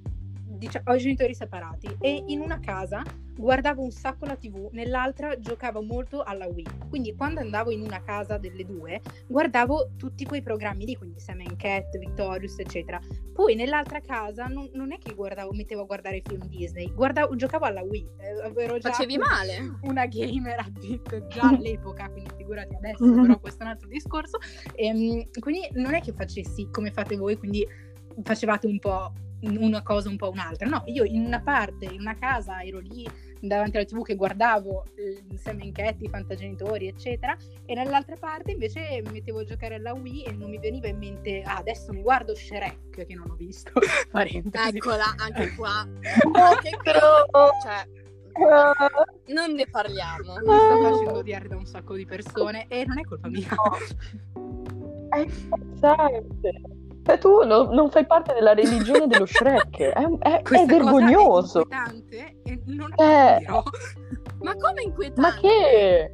[0.44, 3.02] dicia- ho i genitori separati e in una casa
[3.38, 6.66] guardavo un sacco la TV, nell'altra giocavo molto alla Wii.
[6.90, 11.56] Quindi quando andavo in una casa delle due, guardavo tutti quei programmi lì, quindi Sam
[11.56, 13.00] Cat, Victorious, eccetera.
[13.34, 17.66] Poi nell'altra casa non, non è che guardavo, mettevo a guardare film Disney, guardavo, giocavo
[17.66, 18.08] alla Wii.
[18.18, 19.78] Eh, Facevi male.
[19.84, 24.38] una gamer addicted già all'epoca, quindi figurati adesso, però questo è un altro discorso.
[24.76, 27.66] Ehm, quindi non è che facessi come fate voi, quindi
[28.24, 30.68] facevate un po' una cosa un po' un'altra.
[30.68, 33.08] No, io in una parte, in una casa ero lì
[33.40, 37.36] davanti alla tv che guardavo eh, Sam and Cat, i fantagenitori, eccetera,
[37.66, 40.98] e nell'altra parte invece mi mettevo a giocare alla Wii e non mi veniva in
[40.98, 43.72] mente, ah, adesso mi guardo Shrek che non ho visto.
[44.12, 44.78] Parentesi.
[44.78, 45.88] Eccola, anche qua.
[46.38, 46.92] Anche qui.
[47.62, 47.88] Cioè,
[49.28, 50.34] non ne parliamo.
[50.36, 53.48] Mi sto facendo odiare da un sacco di persone e non è colpa mia.
[55.10, 56.62] È imbarazzante.
[57.08, 61.60] Cioè, tu no- non fai parte della religione dello Shrek, è, è- è vergognoso.
[61.60, 63.36] è inquietante e non Eh.
[63.40, 63.64] dirò.
[64.42, 65.22] Ma come inquietante?
[65.22, 66.12] Ma che?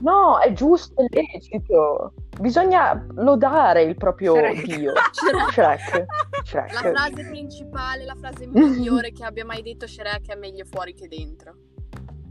[0.00, 2.14] No, è giusto, è lecito.
[2.40, 4.64] Bisogna lodare il proprio Shrek.
[4.64, 4.92] Dio.
[5.52, 6.04] Shrek.
[6.42, 6.72] Shrek.
[6.72, 11.06] La frase principale, la frase migliore che abbia mai detto Shrek è meglio fuori che
[11.06, 11.54] dentro.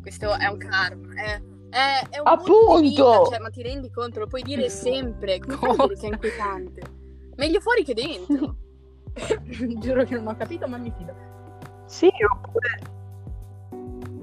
[0.02, 3.30] Questo è un karma, è, è, è un punto di vita, Appunto!
[3.30, 4.20] cioè, ma ti rendi conto?
[4.20, 6.82] Lo puoi dire sempre, come dire che è inquietante?
[7.36, 8.56] Meglio fuori che dentro.
[9.80, 11.14] Giuro che non ho capito, ma mi fido.
[11.86, 13.02] Sì, oppure...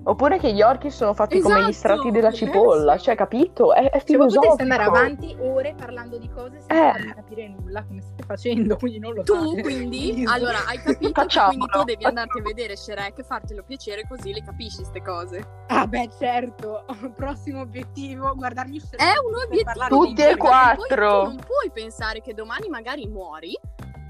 [0.03, 3.75] Oppure che gli orchi sono fatti come gli Esatto, strati della eh, cipolla, cioè, capito?
[3.75, 4.41] È, è Cioè, filosofico.
[4.57, 7.15] poteste andare avanti ore parlando di cose senza Eh.
[7.15, 9.63] capire nulla, come state facendo, quindi non lo Tu fate.
[9.63, 14.33] quindi, allora hai capito quindi tu devi andarti a vedere Shrek e fartelo piacere così
[14.33, 15.65] le capisci queste cose.
[15.69, 16.85] Ah beh, certo.
[17.17, 19.87] Prossimo obiettivo, guardarmi Shrek È un obiettivo.
[19.89, 21.23] Tutti e quattro.
[21.25, 23.59] tu non puoi pensare che domani magari muori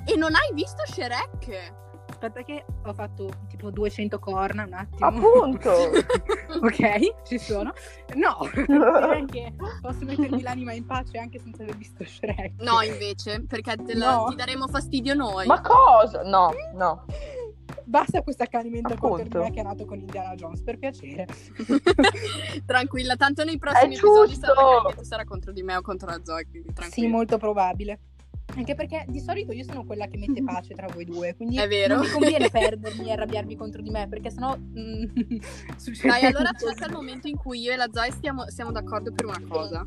[0.04, 1.72] e non hai visto Shrek.
[2.10, 3.28] Aspetta che ho fatto
[3.60, 5.06] tipo 200 corna un attimo.
[5.06, 5.70] Appunto.
[6.62, 7.72] ok, ci sono.
[8.14, 8.38] No,
[9.30, 12.60] che posso mettermi l'anima in pace anche senza aver visto Shrek.
[12.62, 14.26] No, invece, perché te la- No.
[14.30, 15.46] ti daremo fastidio noi.
[15.46, 16.22] Ma cosa?
[16.22, 17.04] No, no.
[17.84, 21.26] Basta questo accanimento contro me che è nato con Indiana Jones, per piacere.
[22.66, 26.20] Tranquilla, tanto nei prossimi È episodi sarà, che sarà contro di me o contro la
[26.22, 27.08] Zoe, quindi Sì, tranquilla.
[27.08, 27.98] molto probabile.
[28.56, 31.68] Anche perché di solito io sono quella che mette pace tra voi due, quindi È
[31.68, 31.94] vero.
[31.94, 35.04] non mi conviene perdermi e arrabbiarvi contro di me, perché sennò mm,
[35.76, 39.12] succede Dai, allora cerca il momento in cui io e la Zoe stiamo, siamo d'accordo
[39.12, 39.86] per una cosa.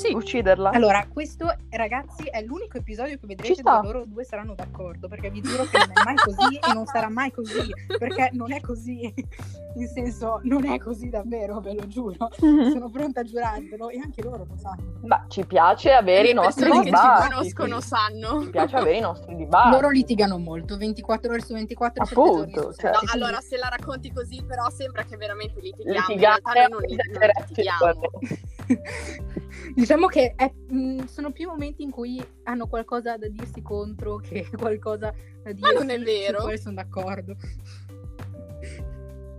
[0.00, 0.14] Sì.
[0.14, 0.70] Ucciderla.
[0.70, 5.42] Allora, questo, ragazzi, è l'unico episodio che vedrete dove loro due saranno d'accordo, perché vi
[5.42, 9.12] giuro che non è mai così e non sarà mai così, perché non è così.
[9.76, 12.30] In senso, non è così davvero, ve lo giuro.
[12.38, 14.98] Sono pronta a giurarvelo e anche loro lo sanno.
[15.02, 16.90] Ma ci piace avere i nostri dibattiti.
[16.90, 18.42] che ci conoscono sanno.
[18.42, 19.74] Ci piace avere i nostri dibattiti.
[19.74, 23.40] Loro litigano molto, 24 ore su 24, Appunto, 7 giorni su cioè- No, quindi- allora
[23.40, 25.98] se la racconti così però sembra che veramente litighiamo.
[26.08, 28.00] In Litigare realtà noi non litighiamo.
[29.90, 34.48] diciamo che è- mh, sono più momenti in cui hanno qualcosa da dirsi contro che
[34.56, 35.12] qualcosa
[35.42, 36.38] da dire non è vero.
[36.42, 37.34] Poi sono d'accordo.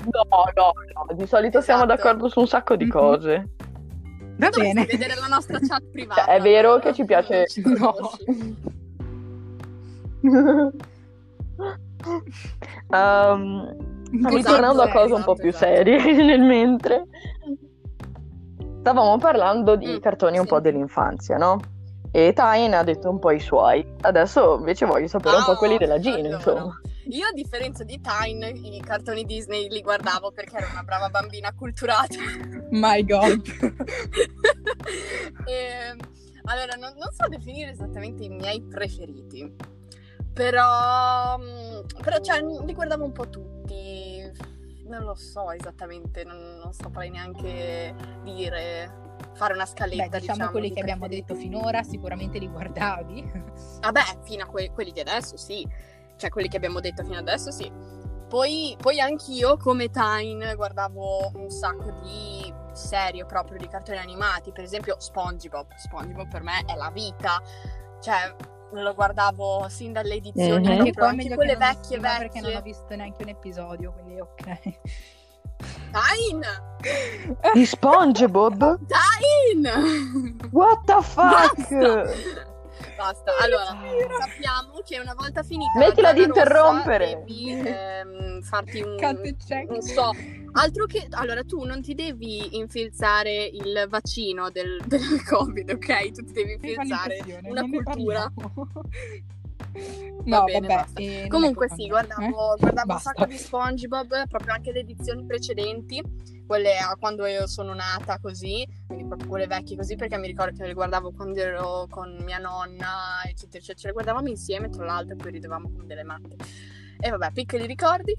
[0.03, 0.25] No,
[0.55, 0.73] no,
[1.05, 1.15] no.
[1.15, 1.95] Di solito siamo Esatto.
[1.95, 2.89] d'accordo su un sacco di Mhm.
[2.91, 3.49] cose.
[4.37, 4.85] Va Dovresti bene.
[4.85, 6.25] vedere la nostra chat privata.
[6.25, 7.45] Cioè, è vero che ci piace-
[7.79, 7.93] No.
[12.89, 13.77] Ehm,
[14.13, 15.65] Esatto, ritornando a cose un po' esatto, più esatto.
[15.65, 17.05] serie nel mentre.
[18.81, 21.59] Stavamo parlando di Mm, cartoni un po' dell'infanzia, no?
[22.11, 23.85] E Tain ha detto un po' i suoi.
[24.01, 26.35] Adesso invece voglio sapere un po' Ah, quelli della Gina, allora.
[26.35, 26.81] insomma.
[27.05, 31.49] Io a differenza di Tyne i cartoni Disney li guardavo perché ero una brava bambina
[31.49, 32.15] acculturata.
[32.71, 33.41] My God.
[35.45, 35.95] E,
[36.45, 39.53] allora, non, non so definire esattamente i miei preferiti,
[40.33, 44.10] però, mm, però cioè, li guardavo un po' tutti.
[44.91, 50.19] Non lo so esattamente, non, non saprei neanche dire, fare una Beh, scaletta.
[50.19, 53.31] diciamo, quelli di che abbiamo detto finora, sicuramente li guardavi.
[53.79, 55.65] Vabbè, fino a que- quelli di adesso sì,
[56.17, 57.71] cioè quelli che abbiamo detto fino adesso sì.
[58.27, 64.63] Poi, poi anch'io come Tyne guardavo un sacco di serie proprio di cartoni animati, per
[64.63, 65.73] esempio SpongeBob.
[65.73, 67.41] SpongeBob per me è la vita,
[68.01, 68.35] cioè
[68.71, 70.79] lo guardavo sin dalle edizioni, Mhm.
[70.79, 72.17] Anche anche quelle che non vecchie vecchie.
[72.19, 74.79] perché non ho visto neanche un episodio, quindi ok.
[75.91, 76.47] Tyne!
[77.53, 78.79] Di SpongeBob?
[78.87, 79.71] Tyne!
[80.51, 81.69] What the fuck?
[81.69, 82.13] Basta.
[83.01, 83.31] Basta.
[83.41, 83.65] Allora,
[84.19, 87.23] sappiamo che una volta finita Smettila la di Zana Rossa interrompere.
[87.25, 88.95] devi ehm, farti un
[89.67, 90.11] non so,
[90.53, 96.11] altro che allora tu non ti devi infilzare il vaccino del, del Covid, ok?
[96.11, 98.31] Tu ti devi infilzare una cultura.
[98.31, 98.71] parliamo.
[100.25, 100.81] Va no, bene, vabbè.
[100.81, 100.99] basta.
[101.01, 102.59] eh, Comunque sì, guardavo, eh?
[102.59, 106.03] guardavo un sacco di SpongeBob, proprio anche le edizioni precedenti,
[106.51, 110.57] quelle a quando io sono nata così, quindi proprio quelle vecchie così, perché mi ricordo
[110.57, 113.77] che le guardavo quando ero con mia nonna, eccetera, eccetera.
[113.77, 116.35] Ce le guardavamo insieme, tra l'altro, e poi ridevamo come delle matte.
[116.99, 118.13] E vabbè, piccoli ricordi.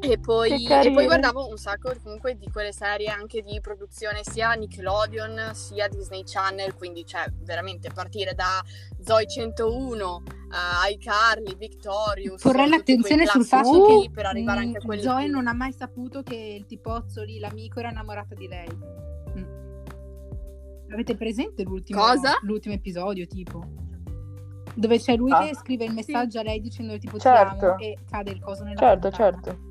[0.00, 4.52] E poi, e poi guardavo un sacco comunque di quelle serie anche di produzione sia
[4.52, 8.62] Nickelodeon sia Disney Channel, quindi cioè veramente partire da
[9.04, 10.22] Zoe 101, uh,
[10.92, 12.40] iCarly, Victorious.
[12.40, 15.72] Porrei l'attenzione sul fatto che per arrivare anche a quelli Zoe più- non ha mai
[15.72, 18.68] saputo che il tipozzo lì, l'amico, era innamorato di lei.
[19.36, 19.56] Mm.
[20.92, 22.38] Avete presente l'ultimo, Cosa?
[22.42, 23.62] l'ultimo episodio, tipo?
[24.74, 25.40] Dove c'è lui Ah.
[25.44, 27.56] che scrive il messaggio a lei dicendo tipo Certo.
[27.58, 29.66] ti amo e cade il coso nella Certo, certo.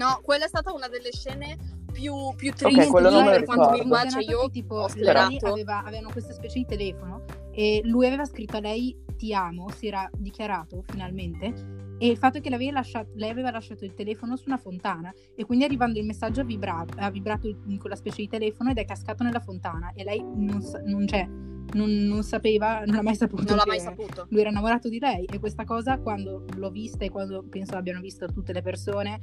[0.00, 1.58] No, quella è stata una delle scene
[1.92, 4.08] più, più tristi Ok, quello non me lo per quanto mi riguarda.
[4.08, 5.46] Cioè, io tipo ho lei sclerato.
[5.46, 9.88] aveva, avevano questa specie di telefono e lui aveva scritto a lei ti amo, si
[9.88, 13.92] era dichiarato finalmente e il fatto è che lei aveva, lasciato, lei aveva lasciato il
[13.92, 17.94] telefono su una fontana e quindi arrivando il messaggio ha vibrato, ha vibrato in quella
[17.94, 22.22] specie di telefono ed è cascato nella fontana e lei non, non, c'è, non, non
[22.22, 24.26] sapeva, non ha mai saputo Non l'ha mai saputo.
[24.30, 28.00] lui era innamorato di lei e questa cosa quando l'ho vista e quando penso l'abbiano
[28.00, 29.20] vista tutte le persone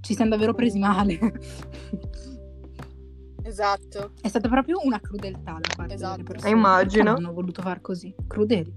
[0.00, 1.18] ci siamo davvero presi male.
[3.42, 4.12] Esatto.
[4.20, 6.16] È stata proprio una crudeltà da parte Esatto.
[6.16, 6.50] delle persone.
[6.52, 7.04] Immagino.
[7.04, 8.14] Perché hanno voluto far così.
[8.26, 8.74] Crudeli.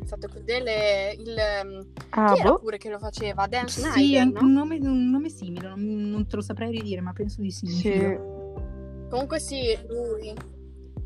[0.00, 1.36] È stato crudele il...
[1.38, 2.58] ehm, Ah, chi era boh.
[2.58, 3.46] pure che lo faceva?
[3.46, 4.40] Dan Sì, Snyder, è no?
[4.40, 5.80] un, nome, un nome simile, non,
[6.10, 7.66] non te lo saprei ridire, ma penso di sì.
[7.66, 8.18] Sì.
[9.10, 10.34] Comunque sì, lui.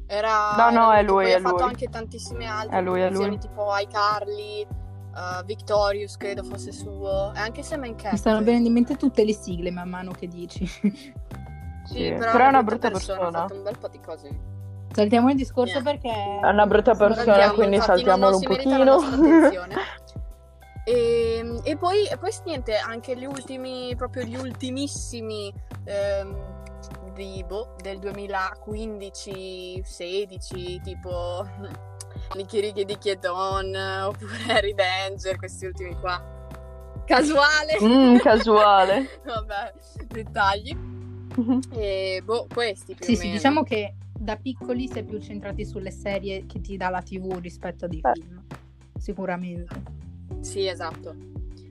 [0.07, 1.64] Era, No, no, è lui, è ha fatto lui.
[1.68, 3.39] anche tantissime altre È lui, è lui.
[3.39, 4.66] tipo iCarly,
[5.14, 8.12] uh, Victorious credo fosse suo, e anche Sam Cat.
[8.12, 10.66] Mi stanno venendo in mente tutte le sigle man mano che dici.
[10.66, 11.12] Sì,
[11.84, 13.28] Sì, però, però è una brutta brutta persona.
[13.28, 14.40] Ha fatto un bel po' di cose.
[14.92, 16.00] Saltiamo il discorso Niente.
[16.00, 16.40] perché...
[16.40, 18.94] È una brutta persona, Saltiamo, quindi saltiamolo un si merita la pochino.
[18.94, 19.74] nostra attenzione.
[20.84, 25.54] E, e poi, e poi niente, anche gli ultimi, proprio gli ultimissimi
[25.84, 26.34] ehm,
[27.14, 31.46] di, boh, del 2015-16, tipo
[32.34, 33.74] Nicky Righi di Chiedon
[34.06, 36.40] oppure Harry Danger, questi ultimi qua.
[37.04, 37.78] Casuale.
[37.82, 39.20] Mm, casuale.
[39.24, 39.72] Vabbè,
[40.06, 40.76] dettagli.
[41.70, 45.64] E boh, questi più Sì, o sì, diciamo che da piccoli si è più centrati
[45.64, 48.12] sulle serie che ti dà la TV rispetto a dei Beh.
[48.12, 48.44] film.
[48.98, 49.82] Sicuramente.
[50.40, 51.14] Sì, esatto.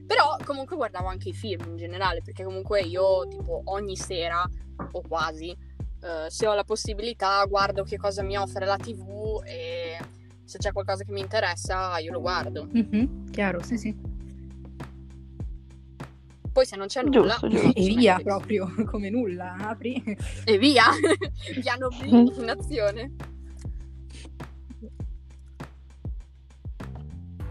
[0.06, 4.44] Però comunque guardavo anche i film in generale, perché comunque io tipo ogni sera,
[4.92, 9.98] o quasi, eh, se ho la possibilità guardo che cosa mi offre la tv e
[10.52, 12.68] se c'è qualcosa che mi interessa io lo guardo.
[12.70, 13.96] Mhm, chiaro, sì, sì.
[16.52, 17.38] Poi se non c'è nulla...
[17.40, 17.80] Giusto, giusto.
[17.80, 20.04] E via proprio, come nulla, apri.
[20.44, 20.84] E via!
[21.62, 22.04] Piano B
[22.38, 23.12] in azione.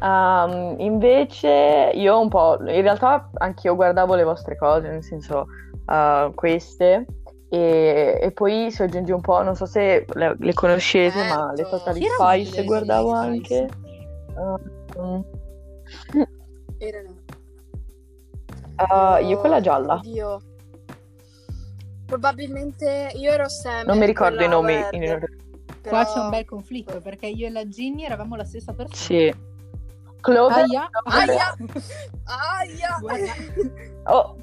[0.02, 5.46] Um, invece io un po', in realtà anch'io guardavo le vostre cose, nel senso
[5.86, 7.06] uh, queste,
[7.50, 11.56] e, e poi si aggiunge un po', non so se le, le conoscete, ma le
[11.64, 11.78] Certo.
[11.78, 13.68] Totally Spice le guardavo anche.
[13.68, 13.78] Spice?
[14.96, 15.24] Um,
[16.78, 17.14] Erano...
[18.76, 20.40] uh, io quella gialla, Oddio.
[22.06, 23.84] Probabilmente io ero Sam.
[23.86, 24.74] non mi ricordo i nomi.
[24.92, 25.18] in-
[25.82, 28.96] Qua però- c'è un bel conflitto perché io e la Ginny eravamo la stessa persona.
[28.96, 29.34] Sì.
[30.20, 31.56] Clover, Aia, Aia!
[32.24, 32.96] Aia!
[33.00, 33.32] Guarda.
[34.12, 34.36] oh,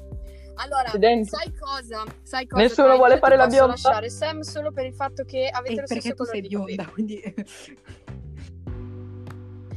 [0.60, 1.28] Allora, Accidenti.
[1.28, 2.04] sai cosa?
[2.22, 2.62] Sai cosa?
[2.62, 3.72] Nessuno Dai, vuole fare la posso bionda?
[3.74, 6.40] lasciare Sam solo per il fatto che avete E lo perché stesso tu colore sei
[6.42, 7.22] di bionda, quindi...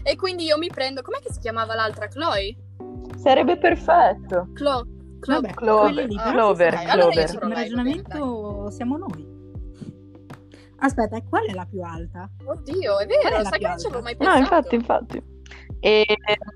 [0.03, 1.03] E quindi io mi prendo...
[1.03, 2.07] Com'è che si chiamava l'altra?
[2.07, 2.55] Chloe?
[3.17, 4.49] sarebbe perfetto.
[4.53, 4.83] Chloe?
[5.19, 5.41] Chloe?
[5.41, 7.27] Vabbè, Clover, lì, Ah, Clover, dai, allora Clover.
[7.27, 9.29] Come provo, ragionamento siamo noi.
[10.77, 12.27] Aspetta, e qual è la più alta?
[12.43, 14.39] Oddio, è vero, sai che non ci avevo mai No, pensato.
[14.39, 15.23] infatti, infatti.
[15.79, 16.05] E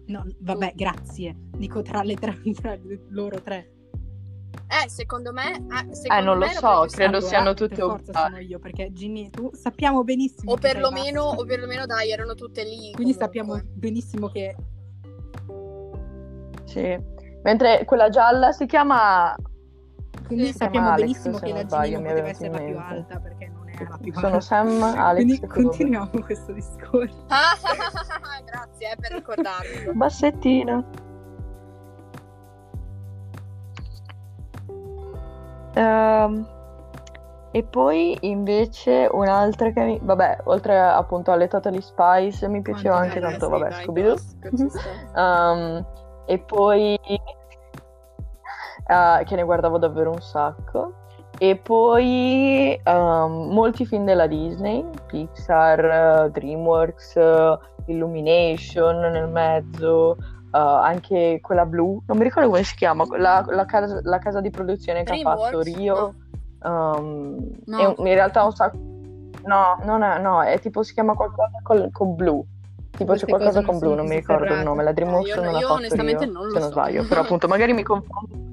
[0.08, 1.36] No, vabbè, grazie.
[1.56, 2.76] Dico tra le tre, tra
[3.10, 3.74] loro tre.
[4.68, 5.52] Eh, secondo me...
[5.52, 7.30] eh, secondo Eh, non lo me era so, credo Sam.
[7.30, 8.30] siano per tutte forza uguali.
[8.32, 12.64] sono io, perché Ginny e tu sappiamo benissimo O perlomeno, o perlomeno, dai, erano tutte
[12.64, 12.92] lì.
[12.94, 13.24] Quindi comunque.
[13.24, 14.56] sappiamo benissimo che
[16.66, 16.98] sì.
[17.44, 19.36] Mentre quella gialla si chiama
[20.26, 23.20] quindi Sì, sappiamo Alex, benissimo che la sbaglio, Ginny non poteva essere la più alta
[23.20, 24.40] perché non è la più sono alta.
[24.42, 27.26] Sam, Alex Quindi continuiamo questo discorso.
[27.28, 27.54] Ah,
[28.44, 29.94] grazie eh, per ricordarmelo.
[29.94, 30.84] Bassettina.
[35.76, 36.48] Ehm,
[37.52, 40.00] e poi invece un'altra che mi...
[40.02, 44.16] Vabbè, oltre appunto alle Totally Spice mi piaceva Quanto anche tanto, vabbè, dai, Scooby-Doo.
[45.16, 45.86] Um,
[46.28, 47.00] e poi
[48.88, 50.94] uh, che ne guardavo davvero un sacco.
[51.38, 60.18] E poi um, molti film della Disney, Pixar, uh, DreamWorks, uh, Illumination nel mezzo,
[60.56, 64.40] uh, anche quella blu, non mi ricordo come si chiama, la, la casa, la casa
[64.42, 65.62] di produzione che ha fatto?
[65.62, 66.14] Rio.
[66.64, 67.78] Um, No.
[67.78, 68.78] è un- in realtà un sacco...
[69.44, 72.44] No, non è, no, è tipo si chiama qualcosa col- con blu.
[72.90, 74.82] Tipo Queste c'è qualcosa non con blu, non mi ricordo il nome.
[74.84, 76.72] La DreamWorks Eh, io- non io onestamente io, non lo se non so.
[76.74, 77.06] sbaglio.
[77.06, 78.44] Però appunto magari mi confondo.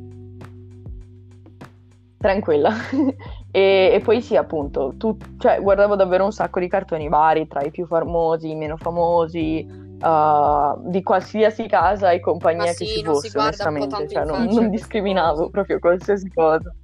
[2.19, 2.73] Tranquilla.
[3.51, 7.63] e, e poi sì, appunto, tu, cioè, guardavo davvero un sacco di cartoni vari, tra
[7.63, 9.67] i più famosi, i meno famosi,
[10.03, 14.09] uh, di qualsiasi casa e compagnia Ma che sì, ci si fosse, onestamente.
[14.09, 16.75] Cioè, non, non discriminavo proprio qualsiasi cosa.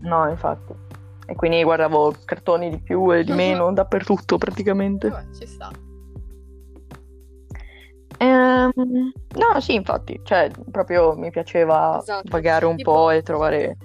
[0.00, 0.72] No, infatti.
[1.26, 5.08] E quindi guardavo cartoni di più e di meno dappertutto praticamente.
[5.08, 5.70] Vabbè, ci sta.
[8.18, 12.28] Ehm, no, sì, infatti, cioè, proprio mi piaceva Esatto.
[12.30, 13.76] vagare un Tipo- po' e trovare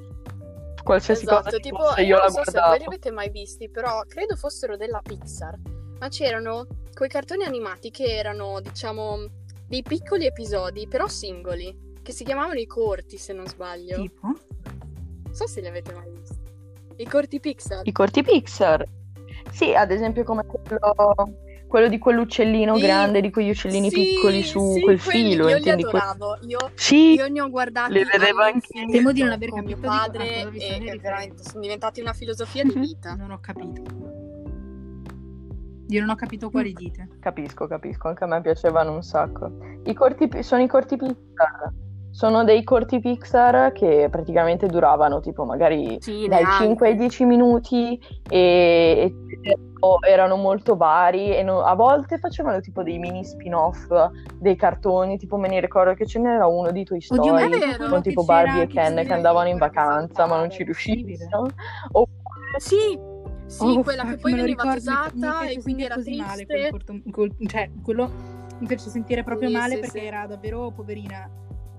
[0.84, 2.76] qualsiasi cosa Esatto, che tipo, io non so se voi guardavo.
[2.78, 5.56] li avete mai visti, però credo fossero della Pixar,
[6.00, 6.68] ma c'erano
[6.98, 9.28] quei cartoni animati che erano, diciamo,
[9.68, 14.02] dei piccoli episodi, però singoli, che si chiamavano i corti, se non sbaglio.
[14.02, 14.28] Tipo?
[14.28, 16.36] Non so se li avete mai visti.
[16.98, 17.82] I corti Pixar.
[17.88, 18.84] I corti Pixar.
[19.52, 24.42] Sì, ad esempio come quello, quello di quell'uccellino Sì, grande, di quegli uccellini sì, piccoli
[24.42, 26.40] su sì, quel filo, io li Que- adoravo.
[26.48, 29.64] Io, Sì, io ne ho guardati li vedevo anche infinito Temo di non aver con
[29.64, 33.14] mio capito di- a padre e, e veramente sono diventati una filosofia di vita.
[33.14, 34.27] Non ho capito.
[35.90, 37.08] Io non ho capito quali dite.
[37.20, 39.52] capisco, capisco, anche a me piacevano un sacco.
[39.86, 41.74] I corti, sono i corti Pixar.
[42.12, 46.64] Sono dei corti Pixar che praticamente duravano tipo magari Sì, dai neanche.
[46.66, 49.14] 5 ai 10 minuti e,
[49.44, 49.58] e
[50.10, 53.88] erano- molto vari e no- a volte facevano tipo dei mini spin-off
[54.40, 57.90] dei cartoni, tipo me ne ricordo che ce n'era uno di Toy Oddio, Story quello
[57.90, 61.48] con tipo Barbie e Ken che andavano in vacanza ma non ci riuscivano.
[61.92, 62.16] Oppure
[62.58, 62.98] Sì,
[63.48, 66.58] sì, Oh, quella che poi veniva mi- mi fece e quindi era così male quel
[66.58, 66.70] triste.
[66.70, 68.12] corto- quel- cioè, quello
[68.60, 70.06] mi fece sentire proprio Sì, male sì, perché sì.
[70.06, 71.30] era davvero poverina.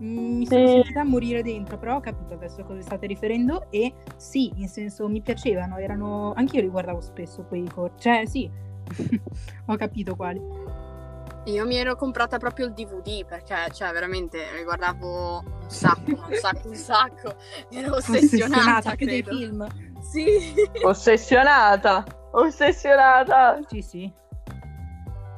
[0.00, 4.52] Mi sono sentita morire dentro, però ho capito adesso a cosa state riferendo e sì,
[4.56, 8.02] in senso mi piacevano, erano anche io li guardavo spesso quei corti.
[8.02, 8.48] Cioè, sì.
[9.66, 10.40] ho capito quali.
[11.46, 16.34] Io mi ero comprata proprio il DVD perché, cioè, veramente li guardavo un sacco, un
[16.34, 17.34] sacco, un sacco.
[17.70, 19.36] Ero ossessionata, più dei credo.
[19.38, 19.66] film.
[20.08, 20.54] Sì.
[20.82, 23.60] ossessionata, ossessionata.
[23.66, 24.12] Sì, sì.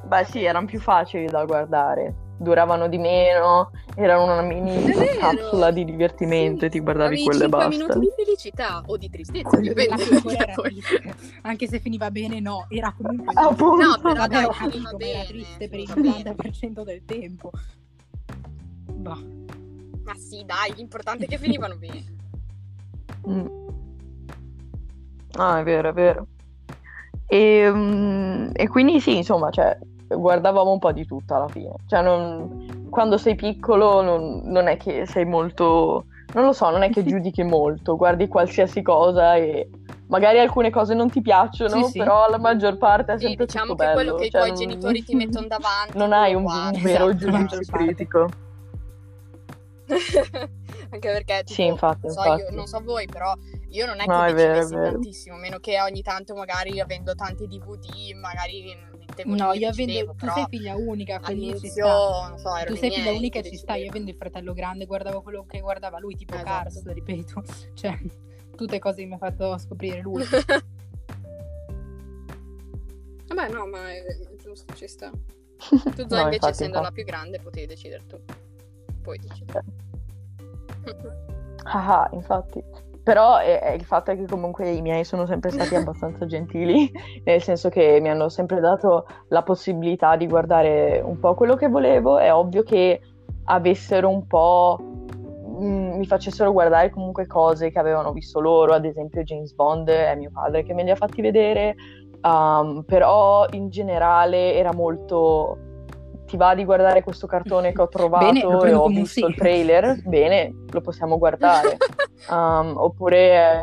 [0.05, 5.85] Beh sì, erano più facili da guardare, duravano di meno, erano una mini capsula di
[5.85, 7.69] divertimento sì, e ti guardavi quello e basta.
[7.69, 11.15] minuti di felicità o di tristezza, ovviamente.
[11.43, 13.35] Anche se finiva bene, no, era comunque...
[13.35, 13.87] Appunto.
[13.87, 15.13] No, però dai, capito, bene.
[15.13, 17.51] era triste per il finiva 90% del tempo.
[18.87, 19.19] Bah.
[20.03, 22.05] Ma sì, dai, l'importante è che finivano bene.
[23.29, 23.47] Mm.
[25.41, 26.27] Ah, è vero, è vero.
[27.27, 31.73] E, mm, e quindi sì, insomma, cioè, guardavamo un po' di tutto alla fine.
[31.87, 36.05] Cioè, non- quando sei piccolo non, non è che sei molto...
[36.35, 39.69] Non lo so, non è che giudichi molto, guardi qualsiasi cosa e
[40.09, 41.99] magari alcune cose non ti piacciono, Sì, sì.
[41.99, 43.95] però la maggior parte è Sì, sempre diciamo tutto che bello.
[44.03, 45.97] quello che i cioè, tuoi non- genitori ti mettono davanti.
[45.99, 46.81] Non hai un, guardi.
[46.83, 48.29] vero Esatto, giudizio critico.
[50.93, 52.43] Anche perché, tipo, Sì, infatti, non so, infatti.
[52.43, 53.33] io, non so voi, però
[53.71, 54.91] io non è che No, è vero, vero.
[54.93, 60.15] tantissimo, meno che ogni tanto magari avendo tanti DVD, magari mettevo No, io avendo...
[60.17, 62.29] Tu sei figlia unica, quindi ci sta.
[62.29, 65.23] non so, Tu sei figlia unica e ci sta, io avendo il fratello grande guardavo
[65.23, 66.49] quello che guardava lui, tipo Esatto.
[66.49, 67.43] Cars, ripeto.
[67.75, 67.99] Cioè,
[68.57, 70.25] tutte cose che mi ha fatto scoprire lui.
[73.29, 74.03] Vabbè, no, ma è
[74.43, 75.11] giusto, ci sta.
[75.61, 76.95] Tu, Zoe, No, invece, infatti, essendo la infatti.
[76.95, 78.19] più grande, potevi decidere tu.
[79.03, 79.53] Poi decidi.
[81.65, 82.63] Ah, ah, infatti.
[83.11, 86.89] Però è il fatto è che comunque i miei sono sempre stati abbastanza gentili,
[87.25, 91.67] nel senso che mi hanno sempre dato la possibilità di guardare un po' quello che
[91.67, 92.19] volevo.
[92.19, 93.01] È ovvio che
[93.47, 94.79] avessero un po'.
[94.79, 100.15] mm, mi facessero guardare comunque cose che avevano visto loro, ad esempio James Bond è
[100.15, 101.75] mio padre che me li ha fatti vedere,
[102.23, 105.70] um, però in generale era molto
[106.31, 109.25] ti va di guardare questo cartone che ho trovato Bene, e ho visto sì.
[109.25, 111.77] il trailer, bene, lo possiamo guardare.
[112.29, 113.63] Um, oppure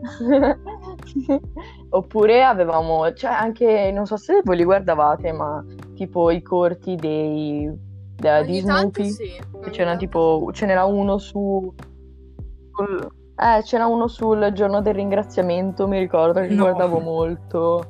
[1.90, 5.64] oppure avevamo cioè anche non so se voi li guardavate ma
[5.94, 7.70] tipo i corti dei
[8.16, 9.30] da- di Snoopy sì.
[9.70, 11.72] c'era tipo ce n'era uno su
[13.36, 16.62] eh c'era uno sul giorno del ringraziamento mi ricordo che No.
[16.64, 17.84] guardavo molto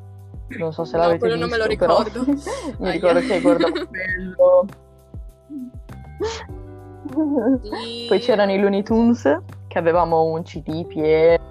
[0.58, 2.24] non so se No, l'avete quello non me lo visto, ricordo.
[2.78, 4.66] mi ricordo che guardavo quello
[7.62, 8.06] sì.
[8.08, 9.38] Poi c'erano i Looney Tunes,
[9.68, 11.48] che avevamo un CD pieno.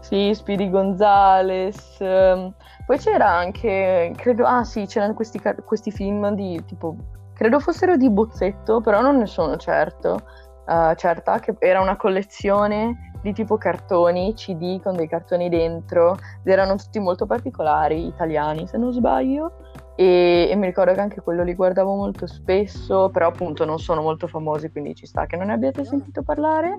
[0.00, 1.96] Sì, Speedy Gonzales.
[2.00, 2.52] ehm,
[2.86, 6.96] Poi c'era anche, credo, ah sì, c'erano questi, questi film di tipo,
[7.34, 10.20] credo fossero di bozzetto, però non ne sono certo,
[10.68, 16.46] eh, certa, che era una collezione di tipo cartoni, CD con dei cartoni dentro, ed
[16.46, 19.52] erano tutti molto particolari, italiani se non sbaglio.
[19.96, 24.02] E, e mi ricordo che anche quello li guardavo molto spesso, però appunto non sono
[24.02, 26.78] molto famosi, quindi ci sta che non ne abbiate sentito parlare.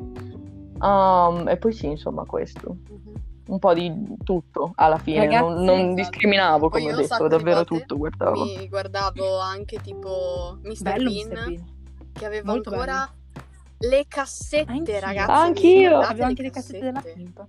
[0.79, 2.77] Um, e poi sì, insomma, questo.
[2.89, 3.15] Mhm.
[3.47, 3.93] Un po' di
[4.23, 5.93] tutto alla fine, Ragazzi, non, non esatto.
[5.95, 8.43] discriminavo Poi come ho io un detto, davvero tutto guardavo.
[8.43, 10.81] Mi guardavo anche tipo Mr.
[10.81, 11.45] Bello Bean, Mr.
[11.45, 11.65] Bean.
[12.11, 13.09] che aveva Molto ancora
[13.79, 14.99] le cassette, Anch'io.
[14.99, 15.31] ragazzi.
[15.31, 15.99] Anch'io.
[15.99, 17.47] Avevo anche le cassette della pimpa.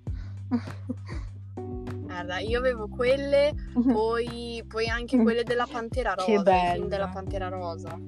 [1.54, 3.52] Guarda, io avevo quelle,
[3.92, 6.86] poi, poi anche quelle della Pantera Rosa, Che bello.
[6.86, 7.98] della Pantera Rosa.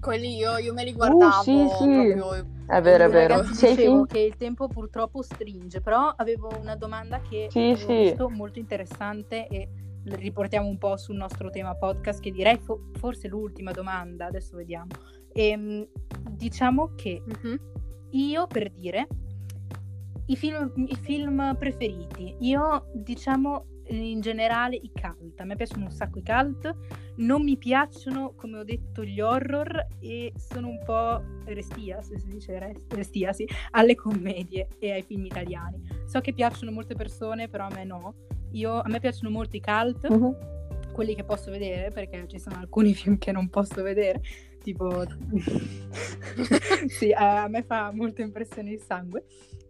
[0.00, 1.84] Quelli io, io me li guardavo Uh, sì, sì.
[1.84, 2.46] proprio.
[2.66, 3.42] È vero, è vero.
[3.42, 8.16] Dicevo che il tempo purtroppo stringe, però avevo una domanda che Sì, sì.
[8.30, 9.68] molto interessante e
[10.04, 14.88] riportiamo un po' sul nostro tema podcast, che direi fo- forse l'ultima domanda, adesso vediamo.
[15.34, 15.86] Ehm,
[16.30, 17.60] diciamo che Mhm.
[18.10, 19.06] io per dire
[20.26, 25.90] i film, i film preferiti, io diciamo in generale i cult, a me piacciono un
[25.90, 26.74] sacco i cult,
[27.16, 32.28] non mi piacciono come ho detto gli horror e sono un po' restia, se si
[32.28, 35.82] dice res- restia, sì, alle commedie e ai film italiani.
[36.06, 38.14] So che piacciono molte persone, però a me no.
[38.52, 40.36] Io, a me piacciono molto i cult, Mhm.
[40.92, 44.22] quelli che posso vedere, perché ci sono alcuni film che non posso vedere,
[44.62, 45.04] tipo...
[46.88, 49.24] sì, a me fa molta impressione il sangue,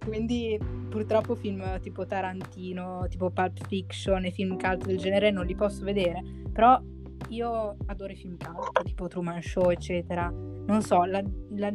[0.05, 5.55] quindi purtroppo film tipo Tarantino, tipo Pulp Fiction e film cult del genere non li
[5.55, 6.23] posso vedere,
[6.53, 6.81] però
[7.29, 10.29] io adoro i film cult, tipo Truman Show, eccetera.
[10.31, 11.73] Non so, la, la,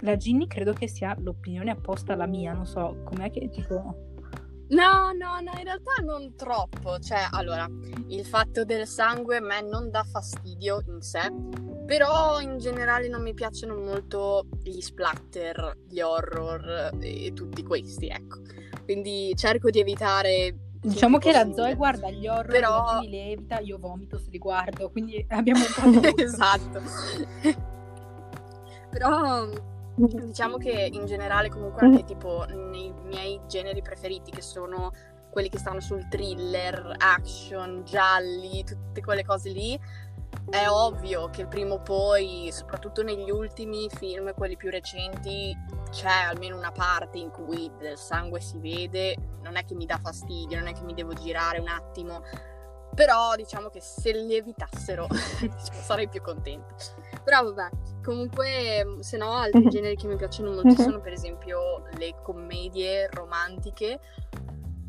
[0.00, 4.12] la Ginny credo che sia l'opinione apposta alla mia, non so, com'è che tipo...
[4.68, 6.98] No, no, no, in realtà non troppo.
[6.98, 7.68] Cioè, allora,
[8.08, 11.30] il fatto del sangue a me non dà fastidio in sé,
[11.86, 18.40] però in generale non mi piacciono molto gli splatter, gli horror e tutti questi, ecco.
[18.84, 20.56] Quindi cerco di evitare...
[20.84, 21.50] Diciamo che la.
[21.50, 26.00] Zoe guarda gli horror, Però- li evita, io vomito se li guardo, quindi abbiamo un
[26.00, 26.22] po' di...
[26.22, 26.82] esatto.
[28.90, 29.48] Però
[29.96, 34.92] diciamo che in generale comunque anche tipo nei miei generi preferiti che sono
[35.30, 39.78] quelli che stanno sul thriller, action, gialli, tutte quelle cose lì,
[40.48, 45.56] è ovvio che prima o poi, soprattutto negli ultimi film, quelli più recenti,
[45.90, 49.98] c'è almeno una parte in cui del sangue si vede, non è che mi dà
[49.98, 52.22] fastidio, non è che mi devo girare un attimo,
[52.94, 55.06] però diciamo che se li evitassero
[55.40, 56.74] diciamo, sarei più contenta.
[57.24, 57.68] Però vabbè,
[58.04, 59.68] comunque se no altri mhm.
[59.70, 60.74] generi che mi piacciono molto mhm.
[60.74, 63.98] sono per esempio le commedie romantiche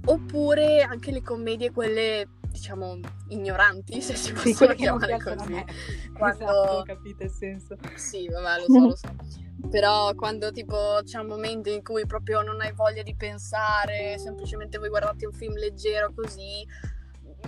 [0.05, 5.65] oppure anche le commedie quelle diciamo ignoranti se si possono sì, chiamare così
[6.17, 9.15] quando esatto, capite il senso sì vabbè lo so lo so
[9.69, 14.77] però quando tipo c'è un momento in cui proprio non hai voglia di pensare semplicemente
[14.77, 16.65] vuoi guardarti un film leggero così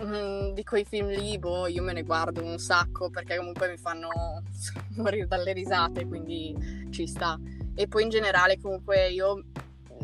[0.03, 3.77] mm, di quei film lì boh, io me ne guardo un sacco perché comunque mi
[3.77, 4.09] fanno
[4.97, 7.39] morire dalle risate quindi ci sta
[7.75, 9.43] e poi in generale comunque io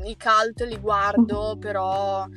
[0.03, 2.27] i cult li guardo però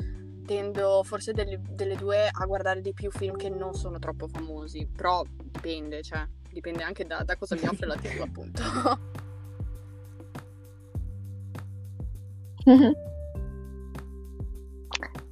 [0.46, 4.86] tendo forse delle, delle, due a guardare di più film che non sono troppo famosi,
[4.86, 8.62] però dipende, cioè dipende anche da, da cosa mi offre la TV appunto.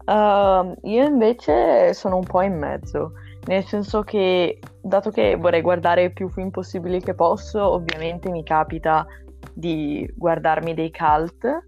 [0.07, 3.13] uh, io invece sono un po' in mezzo,
[3.47, 9.07] nel senso che dato che vorrei guardare più film possibili che posso, ovviamente mi capita
[9.53, 11.63] di guardarmi dei cult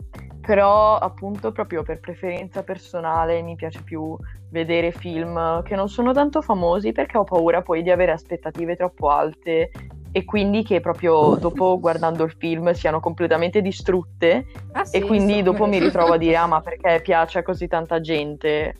[0.46, 4.16] però appunto proprio per preferenza personale mi piace più
[4.50, 9.10] vedere film che non sono tanto famosi perché ho paura poi di avere aspettative troppo
[9.10, 9.70] alte
[10.16, 14.46] e quindi che proprio dopo guardando il film siano completamente distrutte.
[14.72, 17.66] Ah, sì, e quindi dopo mi ritrovo a dire ah ma perché piace a così
[17.66, 18.76] tanta gente?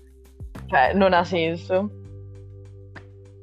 [0.64, 1.91] Cioè non ha senso.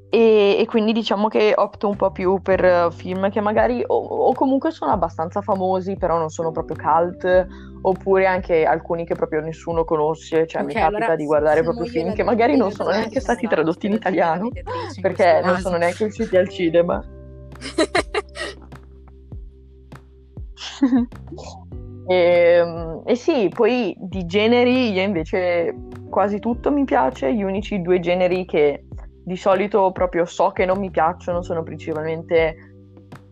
[0.09, 4.33] E, e, quindi diciamo che opto un po' più per film che magari o, o,
[4.33, 7.47] comunque sono abbastanza famosi, però non sono proprio cult,
[7.81, 10.47] oppure anche alcuni che proprio nessuno conosce.
[10.47, 13.47] Cioè, okay, mi capita allora, di guardare proprio film che magari non sono neanche stati
[13.47, 14.49] tradotti in italiano,
[14.99, 17.21] perché non sono neanche usciti al cinema.
[22.07, 25.75] E, ehm, e sì, poi di generi io invece
[26.09, 28.85] quasi tutto mi piace, gli unici due generi che
[29.23, 32.73] di solito proprio so che non mi piacciono, sono principalmente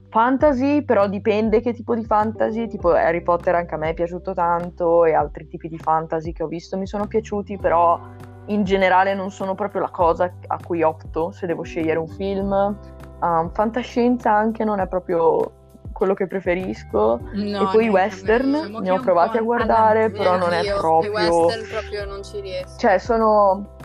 [0.10, 4.34] fantasy, però dipende che tipo di fantasy, tipo Harry Potter anche a me è piaciuto
[4.34, 8.00] tanto e altri tipi di fantasy che ho visto mi sono piaciuti, però
[8.48, 12.78] in generale non sono proprio la cosa a cui opto se devo scegliere un film.
[13.22, 15.60] Um, fantascienza anche non è proprio
[15.94, 20.38] quello che preferisco no, e poi i western diciamo ne ho provati a guardare, però
[20.38, 21.12] non è proprio...
[21.12, 22.78] I western proprio non ci riesco.
[22.80, 23.78] Cioè sono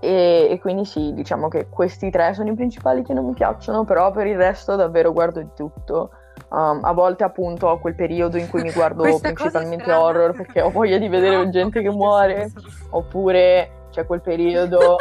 [0.00, 3.84] E, e, quindi sì, diciamo che questi tre sono i principali che non mi piacciono,
[3.84, 6.10] però per il resto davvero guardo di tutto.
[6.50, 10.70] Um, a volte appunto ho quel periodo in cui mi guardo principalmente horror perché ho
[10.70, 12.52] voglia di vedere no, gente che muore,
[12.90, 14.96] oppure c'è quel periodo...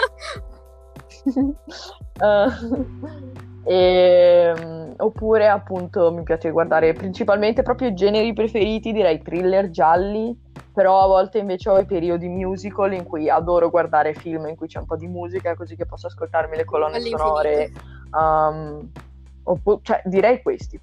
[2.19, 2.49] uh,
[3.63, 10.45] e, um, oppure appunto mi piace guardare principalmente proprio i generi preferiti, direi thriller gialli
[10.73, 14.67] però a volte invece ho i periodi musical in cui adoro guardare film in cui
[14.67, 17.71] c'è un po' di musica così che posso ascoltarmi le colonne sonore.
[18.11, 18.87] Um,
[19.41, 20.79] oppo- cioè, direi questi.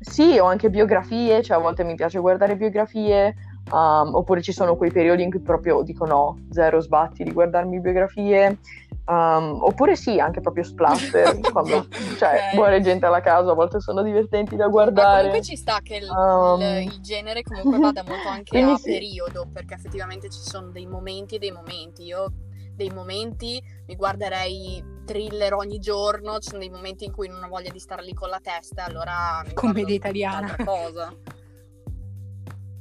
[0.00, 3.34] Sì, ho anche biografie, cioè a volte mi piace guardare biografie,
[3.70, 7.80] um, oppure ci sono quei periodi in cui proprio dico no, zero sbatti di guardarmi
[7.80, 8.58] biografie.
[9.06, 11.86] Um, oppure sì, anche proprio splatter, quando
[12.18, 12.54] cioè, okay.
[12.54, 15.08] muore gente alla casa, a volte sono divertenti da guardare.
[15.08, 16.60] Ma comunque ci sta che il, um...
[16.60, 18.90] il, il genere comunque vada molto anche a sì.
[18.90, 22.04] periodo, perché effettivamente ci sono dei momenti e dei momenti.
[22.04, 22.30] Io
[22.74, 27.48] dei momenti mi guarderei thriller ogni giorno, ci sono dei momenti in cui non ho
[27.48, 30.54] voglia di stare lì con la testa, allora mi commedia italiana.
[30.64, 31.12] cosa.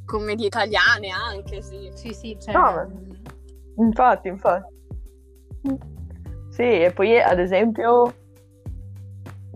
[0.07, 1.91] Commedie italiane anche, sì.
[1.93, 2.53] Sì, sì, cioè...
[2.53, 2.89] no,
[3.75, 4.75] infatti, infatti.
[6.49, 8.13] Sì, e poi ad esempio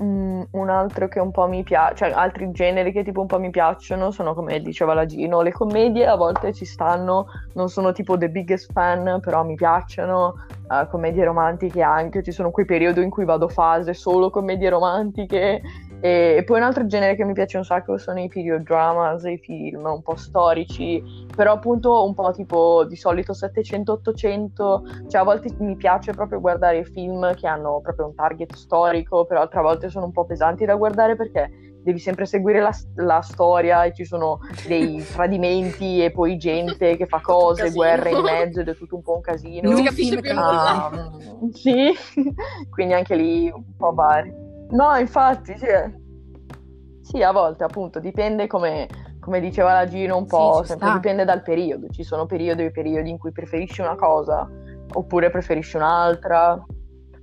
[0.02, 3.40] mm, un altro che un po' mi piace, cioè altri generi che tipo un po'
[3.40, 7.94] mi piacciono sono come diceva la Gino, le commedie a volte ci stanno, non sono
[7.94, 10.36] tipo the biggest fan, però mi piacciono,
[10.68, 15.62] uh, commedie romantiche anche, ci sono quei periodi in cui vado fase solo commedie romantiche
[16.02, 19.24] e, e, poi un altro genere che mi piace un sacco sono i period dramas,
[19.24, 21.02] i film un po' storici,
[21.36, 26.84] però appunto un po' tipo di solito 700-800, cioè a volte mi piace proprio guardare
[26.84, 30.76] film che hanno proprio un target storico, però altre volte sono un po' pesanti da
[30.76, 31.50] guardare perché
[31.84, 37.06] devi sempre seguire la, la storia e ci sono dei tradimenti e poi gente che
[37.06, 39.70] fa cose, guerre in mezzo ed è tutto un po' un casino.
[39.70, 40.90] Non si capisce più nulla.
[40.92, 41.92] Um, sì,
[42.70, 44.50] quindi anche lì un po' vari.
[44.72, 45.68] No, infatti, sì.
[47.02, 48.88] sì, a volte appunto dipende come,
[49.20, 51.88] come diceva la Gino, un po' Sì, dipende dal periodo.
[51.90, 54.50] Ci sono periodi e periodi in cui preferisci una cosa,
[54.94, 56.64] oppure preferisci un'altra,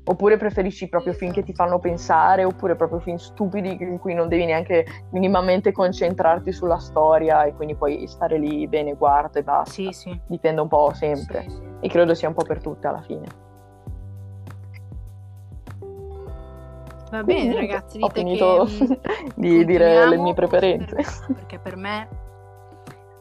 [0.04, 4.28] oppure preferisci proprio film che ti fanno pensare, oppure proprio film stupidi in cui non
[4.28, 9.70] devi neanche minimamente concentrarti sulla storia e quindi puoi stare lì bene, guarda e basta.
[9.70, 10.20] Sì, sì.
[10.26, 11.42] Dipende un po' sempre.
[11.42, 11.62] Sì, sì.
[11.80, 13.46] E credo sia un po' per tutte alla fine.
[17.10, 19.00] Va Quindi, bene, ragazzi, ho dite finito che
[19.36, 21.02] di dire le mie preferenze.
[21.02, 21.34] fermiamo?
[21.34, 22.08] Perché per me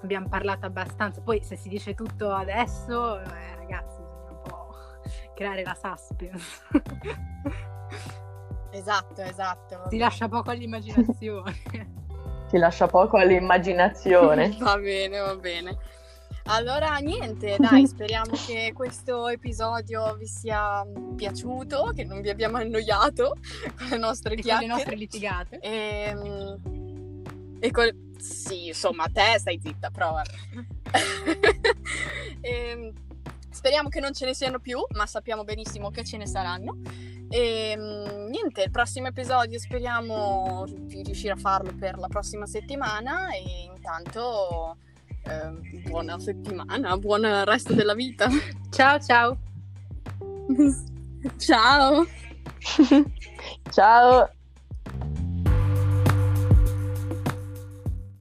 [0.03, 1.21] abbiamo parlato abbastanza.
[1.21, 4.75] Poi se si dice tutto adesso, eh, ragazzi, bisogna un po'
[5.33, 6.61] creare la suspense.
[8.69, 9.83] Esatto, esatto.
[9.89, 11.55] si lascia poco all'immaginazione.
[12.47, 14.55] Si lascia poco all'immaginazione.
[14.59, 15.77] Va bene, va bene.
[16.49, 20.81] Allora, niente, dai, speriamo che questo episodio vi sia
[21.15, 23.35] piaciuto, che non vi abbiamo annoiato
[23.77, 24.73] con le nostre e con le chiacchiere.
[24.73, 25.59] nostre litigate.
[25.59, 26.15] E,
[27.59, 30.21] e col- Sì, insomma, te stai zitta, prova.
[32.39, 32.93] E,
[33.49, 36.77] speriamo che non ce ne siano più, ma sappiamo benissimo che ce ne saranno.
[37.29, 43.31] E mm, niente, il prossimo episodio speriamo di riuscire a farlo per la prossima settimana
[43.31, 44.77] e intanto
[45.29, 48.27] ehm, buona settimana, buon resto della vita.
[48.69, 49.37] Ciao, ciao.
[51.37, 52.05] Ciao!
[53.71, 54.36] Ciao!